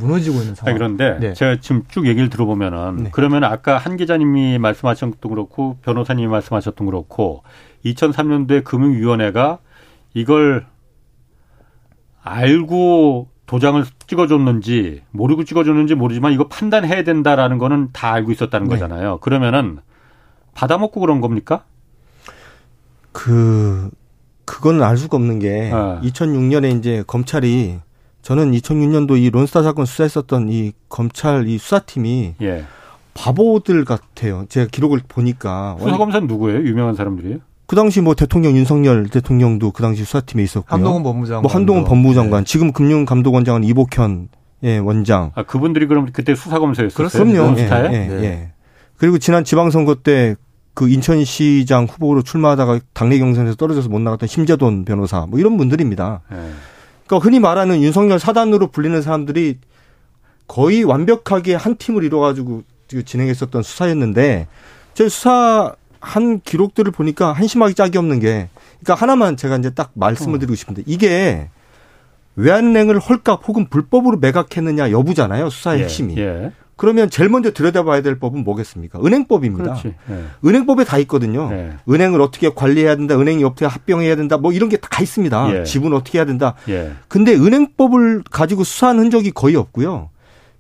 [0.01, 0.75] 무너지고 있는 상황.
[0.75, 1.33] 그런데 네.
[1.33, 3.09] 제가 지금 쭉 얘기를 들어보면은 네.
[3.11, 7.43] 그러면 아까 한 기자님이 말씀하셨던 그렇고 변호사님이 말씀하셨던 그렇고
[7.85, 9.59] 2003년도에 금융위원회가
[10.13, 10.65] 이걸
[12.23, 18.75] 알고 도장을 찍어줬는지 모르고 찍어줬는지 모르지만 이거 판단해야 된다라는 거는 다 알고 있었다는 네.
[18.75, 19.17] 거잖아요.
[19.19, 19.79] 그러면은
[20.53, 21.63] 받아먹고 그런 겁니까?
[23.11, 23.89] 그
[24.45, 25.99] 그거는 알 수가 없는 게 어.
[26.03, 27.79] 2006년에 이제 검찰이
[28.21, 32.65] 저는 2006년도 이 론스타 사건 수사했었던 이 검찰 이 수사팀이 예.
[33.13, 34.45] 바보들 같아요.
[34.49, 36.59] 제가 기록을 보니까 수사 검사는 누구예요?
[36.61, 37.39] 유명한 사람들이에요?
[37.65, 40.75] 그 당시 뭐 대통령 윤석열 대통령도 그 당시 수사팀에 있었고요.
[40.75, 41.41] 한동훈 법무장관.
[41.41, 42.43] 뭐 한동훈 법무장관.
[42.43, 42.45] 네.
[42.45, 44.29] 지금 금융감독원장은 이복현
[44.63, 45.31] 예, 원장.
[45.35, 47.07] 아 그분들이 그럼 그때 수사검사였어요?
[47.07, 47.57] 그럼요.
[47.57, 48.23] 예, 예, 네.
[48.23, 48.51] 예.
[48.97, 50.35] 그리고 지난 지방선거 때
[50.73, 56.21] 그 인천시장 후보로 출마하다가 당내 경선에서 떨어져서 못 나갔던 심재돈 변호사 뭐 이런 분들입니다.
[56.31, 56.37] 네.
[57.11, 59.57] 그러니까 흔히 말하는 윤석열 사단으로 불리는 사람들이
[60.47, 62.63] 거의 완벽하게 한 팀을 이뤄가지고
[63.05, 64.47] 진행했었던 수사였는데
[64.93, 68.47] 저희 수사 한 기록들을 보니까 한심하기 짝이 없는 게
[68.79, 70.39] 그러니까 하나만 제가 이제 딱 말씀을 어.
[70.39, 71.49] 드리고 싶은데 이게
[72.37, 75.49] 외환은행을 헐값 혹은 불법으로 매각했느냐 여부잖아요.
[75.49, 76.17] 수사의 예, 핵심이.
[76.17, 76.53] 예.
[76.81, 78.97] 그러면 제일 먼저 들여다봐야 될 법은 뭐겠습니까?
[79.05, 79.75] 은행법입니다.
[80.07, 80.23] 네.
[80.43, 81.47] 은행법에 다 있거든요.
[81.51, 81.73] 네.
[81.87, 85.59] 은행을 어떻게 관리해야 된다, 은행이 어떻게 합병해야 된다, 뭐 이런 게 다 있습니다.
[85.59, 85.63] 예.
[85.63, 86.55] 지분 어떻게 해야 된다.
[86.69, 86.93] 예.
[87.07, 90.09] 근데 은행법을 가지고 수사한 흔적이 거의 없고요.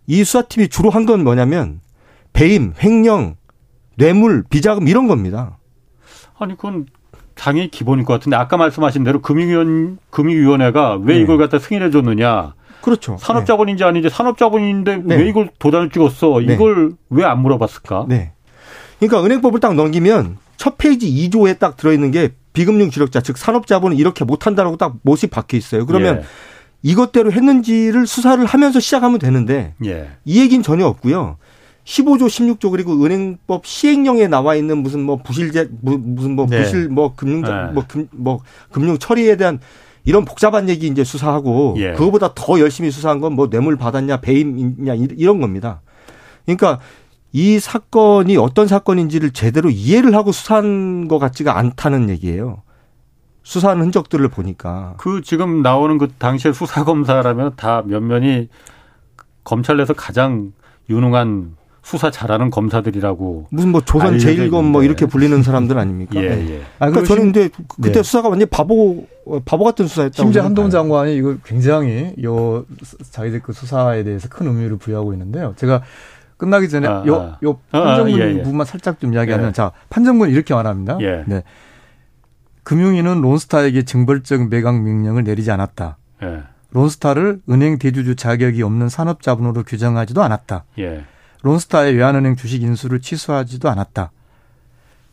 [0.05, 1.79] 이 수사팀이 주로 한 건 뭐냐면
[2.33, 3.35] 배임, 횡령,
[3.97, 5.57] 뇌물, 비자금 이런 겁니다.
[6.37, 6.85] 아니 그건
[7.33, 11.21] 당연히 기본일 것 같은데 아까 말씀하신 대로 금융위원 금융위원회가 왜 네.
[11.21, 12.53] 이걸 갖다 승인해 줬느냐?
[12.81, 13.17] 그렇죠.
[13.19, 15.15] 산업자본인지 아닌지 산업자본인데 네.
[15.15, 16.39] 왜 이걸 도단을 찍었어?
[16.45, 16.53] 네.
[16.53, 18.05] 이걸 왜 안 물어봤을까?
[18.09, 18.31] 네.
[18.99, 24.25] 그러니까 은행법을 딱 넘기면 첫 페이지 2조에 딱 들어있는 게 비금융 주력자 즉 산업자본은 이렇게
[24.25, 25.85] 못한다라고 딱 못이 박혀 있어요.
[25.85, 26.23] 그러면 예.
[26.83, 30.09] 이것대로 했는지를 수사를 하면서 시작하면 되는데 예.
[30.25, 31.37] 이 얘기는 전혀 없고요.
[31.85, 36.63] 15조 16조 그리고 은행법 시행령에 나와 있는 무슨 뭐 부실제 무슨 뭐 네.
[36.63, 37.71] 부실 뭐 금융 네.
[37.73, 38.39] 뭐, 금, 뭐
[38.71, 39.59] 금융 처리에 대한
[40.03, 41.93] 이런 복잡한 얘기 이제 수사하고 예.
[41.93, 45.81] 그거보다 더 열심히 수사한 건 뭐 뇌물 받았냐 배임이냐 이런 겁니다.
[46.45, 46.79] 그러니까
[47.31, 52.63] 이 사건이 어떤 사건인지를 제대로 이해를 하고 수사한 것 같지가 않다는 얘기예요.
[53.43, 54.95] 수사하는 흔적들을 보니까.
[54.97, 58.49] 그 지금 나오는 그 당시의 수사 검사라면 다 면면이
[59.43, 60.51] 검찰 내에서 가장
[60.89, 66.21] 유능한 수사 잘하는 검사들이라고 무슨 뭐 조선 제일검 뭐 이렇게 불리는 사람들 아닙니까?
[66.21, 66.35] 예, 예.
[66.35, 66.61] 네.
[66.79, 67.49] 아, 그러니까 저는 이제
[67.81, 68.03] 그때 네.
[68.03, 69.07] 수사가 완전 바보
[69.45, 70.15] 바보 같은 수사였다고.
[70.15, 72.65] 심지어 한동 장관이 이거 굉장히 요
[73.11, 75.53] 자기들 그 수사에 대해서 큰 의미를 부여하고 있는데요.
[75.57, 75.81] 제가
[76.37, 77.83] 끝나기 전에 아, 요, 요 아, 아.
[77.83, 78.37] 판정문 아, 예, 예.
[78.41, 79.51] 부분만 살짝 좀 이야기하면 예.
[79.51, 80.97] 자 판정문 이렇게 말합니다.
[81.01, 81.23] 예.
[81.25, 81.43] 네.
[82.63, 85.97] 금융위는 론스타에게 징벌적 매각 명령을 내리지 않았다.
[86.23, 86.43] 예.
[86.73, 90.65] 론스타를 은행 대주주 자격이 없는 산업자본으로 규정하지도 않았다.
[90.79, 91.05] 예.
[91.41, 94.11] 론스타의 외환은행 주식 인수를 취소하지도 않았다.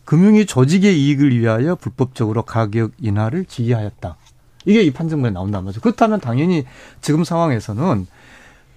[0.05, 4.17] 금융위 조직의 이익을 위하여 불법적으로 가격 인하를 지휘하였다.
[4.65, 5.81] 이게 이 판정문에 나온단 말이죠.
[5.81, 6.65] 그렇다면 당연히
[7.01, 8.07] 지금 상황에서는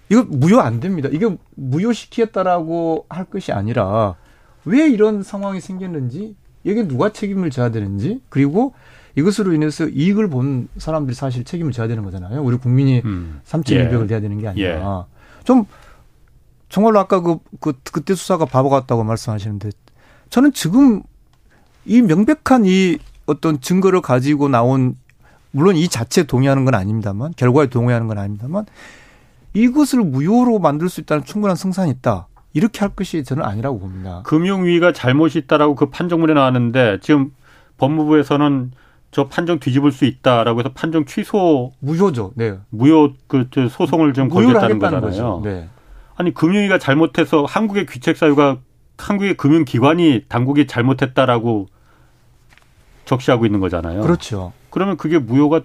[0.10, 1.10] 이거 무효 안 됩니다.
[1.12, 4.16] 이게 무효시키겠다라고 할 것이 아니라
[4.66, 8.74] 왜 이런 상황이 생겼는지 이게 누가 책임을 져야 되는지 그리고
[9.16, 12.42] 이것으로 인해서 이익을 본 사람들이 사실 책임을 져야 되는 거잖아요.
[12.44, 13.42] 우리 국민이 음.
[13.46, 14.06] 3,200을 예.
[14.06, 15.44] 내야 되는 게 아니라 예.
[15.44, 15.66] 좀
[16.72, 19.70] 정말로 아까 그, 그, 그때 수사가 바보 같다고 말씀하시는데
[20.30, 21.04] 저는 지금
[21.86, 24.96] 이 명백한 이 어떤 증거를 가지고 나온
[25.52, 28.66] 물론 이 자체에 동의하는 건 아닙니다만 결과에 동의하는 건 아닙니다만
[29.54, 32.28] 이것을 무효로 만들 수 있다는 충분한 승산이 있다.
[32.54, 34.22] 이렇게 할 것이 저는 아니라고 봅니다.
[34.26, 37.32] 금융위가 잘못이 있다라고 그 판정문에 나왔는데 지금
[37.78, 38.72] 법무부에서는
[39.12, 42.32] 저 판정 뒤집을 수 있다라고 해서 판정 취소 무효죠.
[42.36, 42.58] 네.
[42.70, 45.42] 무효 그 소송을 좀 걸겠다는 거잖아요.
[45.44, 45.68] 네.
[46.22, 48.60] 아니 금융위가 잘못해서 한국의 귀책 사유가
[48.96, 51.68] 한국의 금융기관이 당국이 잘못했다라고
[53.06, 54.04] 적시하고 있는 거잖아요.
[54.04, 54.54] 그렇죠.
[54.70, 55.62] 그러면 그게 무효가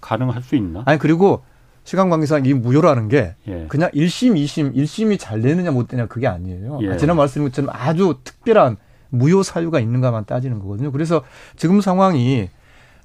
[0.00, 0.82] 가능할 수 있나?
[0.86, 1.42] 아니 그리고
[1.84, 3.66] 시간 관계상 이 무효라는 게 예.
[3.68, 6.78] 그냥 1심, 2심, 1심이 잘 되느냐 못 되느냐 그게 아니에요.
[6.80, 6.96] 예.
[6.96, 8.78] 지난 말씀인 것처럼 아주 특별한
[9.10, 10.90] 무효 사유가 있는가만 따지는 거거든요.
[10.90, 11.22] 그래서
[11.56, 12.48] 지금 상황이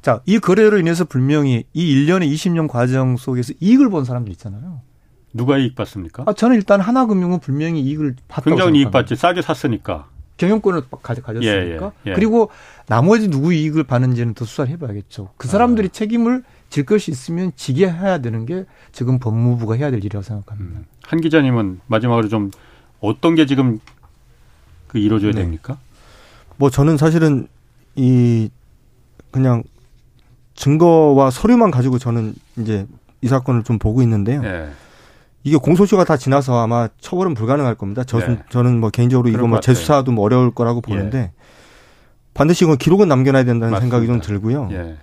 [0.02, 4.80] 자, 이 거래로 인해서 분명히 이 1년의 20년 과정 속에서 이익을 본 사람들 있잖아요.
[5.34, 6.24] 누가 이익 받습니까?
[6.28, 9.16] 아, 저는 일단 하나금융은 분명히 이익을 받다고 굉장히 이익 받지.
[9.16, 10.08] 싸게 샀으니까.
[10.38, 11.46] 경영권을 가졌으니까.
[11.46, 12.14] 예, 예, 예.
[12.14, 12.50] 그리고
[12.88, 15.30] 나머지 누구 이익을 받는지는 더 수사를 해봐야겠죠.
[15.38, 15.92] 그 사람들이 아.
[15.92, 20.80] 책임을 질 것이 있으면 지게 해야 되는 게 지금 법무부가 해야 될 일이라고 생각합니다.
[20.80, 20.86] 음.
[21.04, 22.52] 한 기자님은 마지막으로 좀
[23.00, 23.80] 어떤 게 지금
[24.88, 25.42] 그 이루어져야 네.
[25.42, 25.78] 됩니까?
[26.58, 27.48] 뭐 저는 사실은
[27.96, 28.50] 이
[29.32, 29.64] 그냥
[30.56, 32.88] 증거와 서류만 가지고 저는 이제
[33.22, 34.42] 이 사건을 좀 보고 있는데요.
[34.42, 34.72] 네.
[35.44, 38.04] 이게 공소시효가 다 지나서 아마 처벌은 불가능할 겁니다.
[38.06, 38.40] 저, 네.
[38.50, 41.32] 저는 뭐 개인적으로 이거 뭐 재수사도 뭐 어려울 거라고 보는데 예.
[42.34, 43.98] 반드시 이건 기록은 남겨놔야 된다는 맞습니다.
[43.98, 44.70] 생각이 좀 들고요.
[44.72, 44.96] 예.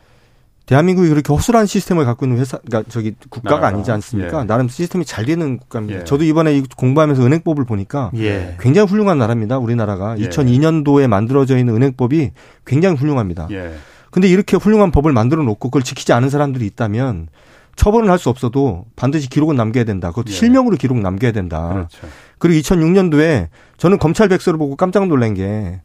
[0.67, 3.77] 대한민국이 그렇게 허술한 시스템을 갖고 있는 회사, 그러니까 저기 국가가 나라가.
[3.77, 4.41] 아니지 않습니까?
[4.41, 4.45] 예.
[4.45, 6.01] 나름 시스템이 잘 되는 국가입니다.
[6.01, 6.05] 예.
[6.05, 8.57] 저도 이번에 공부하면서 은행법을 보니까 예.
[8.61, 9.59] 굉장히 훌륭한 나라입니다.
[9.59, 11.07] 우리나라가 2002년도에 예.
[11.07, 12.31] 만들어져 있는 은행법이
[12.65, 13.49] 굉장히 훌륭합니다.
[13.51, 13.75] 예.
[14.11, 17.29] 근데 이렇게 훌륭한 법을 만들어 놓고 그걸 지키지 않은 사람들이 있다면
[17.77, 20.11] 처벌은 할 수 없어도 반드시 기록은 남겨야 된다.
[20.11, 20.33] 그것도 예.
[20.35, 21.69] 실명으로 기록 남겨야 된다.
[21.73, 22.09] 그렇죠.
[22.39, 23.49] 그리고 2006년도에
[23.79, 25.81] 저는 검찰 백서를 보고 깜짝 놀란 게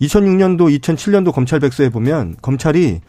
[0.00, 3.00] 2006년도, 2007년도 검찰 백서에 보면 검찰이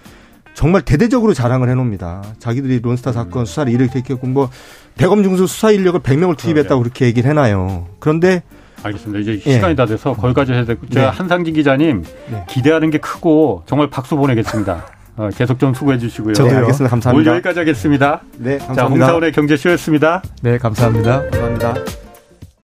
[0.53, 2.23] 정말 대대적으로 자랑을 해놓습니다.
[2.39, 3.45] 자기들이 론스타 사건 음.
[3.45, 4.49] 수사를 이렇게 했고 뭐
[4.97, 7.87] 대검 중수 수사 인력을 100명을 투입했다고 그렇게 얘기를 해놔요.
[7.99, 8.43] 그런데
[8.83, 9.19] 알겠습니다.
[9.19, 9.53] 이제 예.
[9.53, 11.17] 시간이 다 돼서 거기까지 해야 되고 제가 네.
[11.17, 12.45] 한상진 기자님 네.
[12.49, 14.85] 기대하는 게 크고 정말 박수 보내겠습니다.
[15.17, 16.33] 어, 계속 좀 수고해 주시고요.
[16.33, 16.89] 저도 네, 알겠습니다.
[16.89, 17.31] 감사합니다.
[17.31, 18.21] 오늘 여기까지 하겠습니다.
[18.37, 18.75] 네, 감사합니다.
[18.75, 20.21] 자, 홍사훈의 경제쇼였습니다.
[20.41, 21.21] 네, 감사합니다.
[21.29, 22.00] 감사합니다.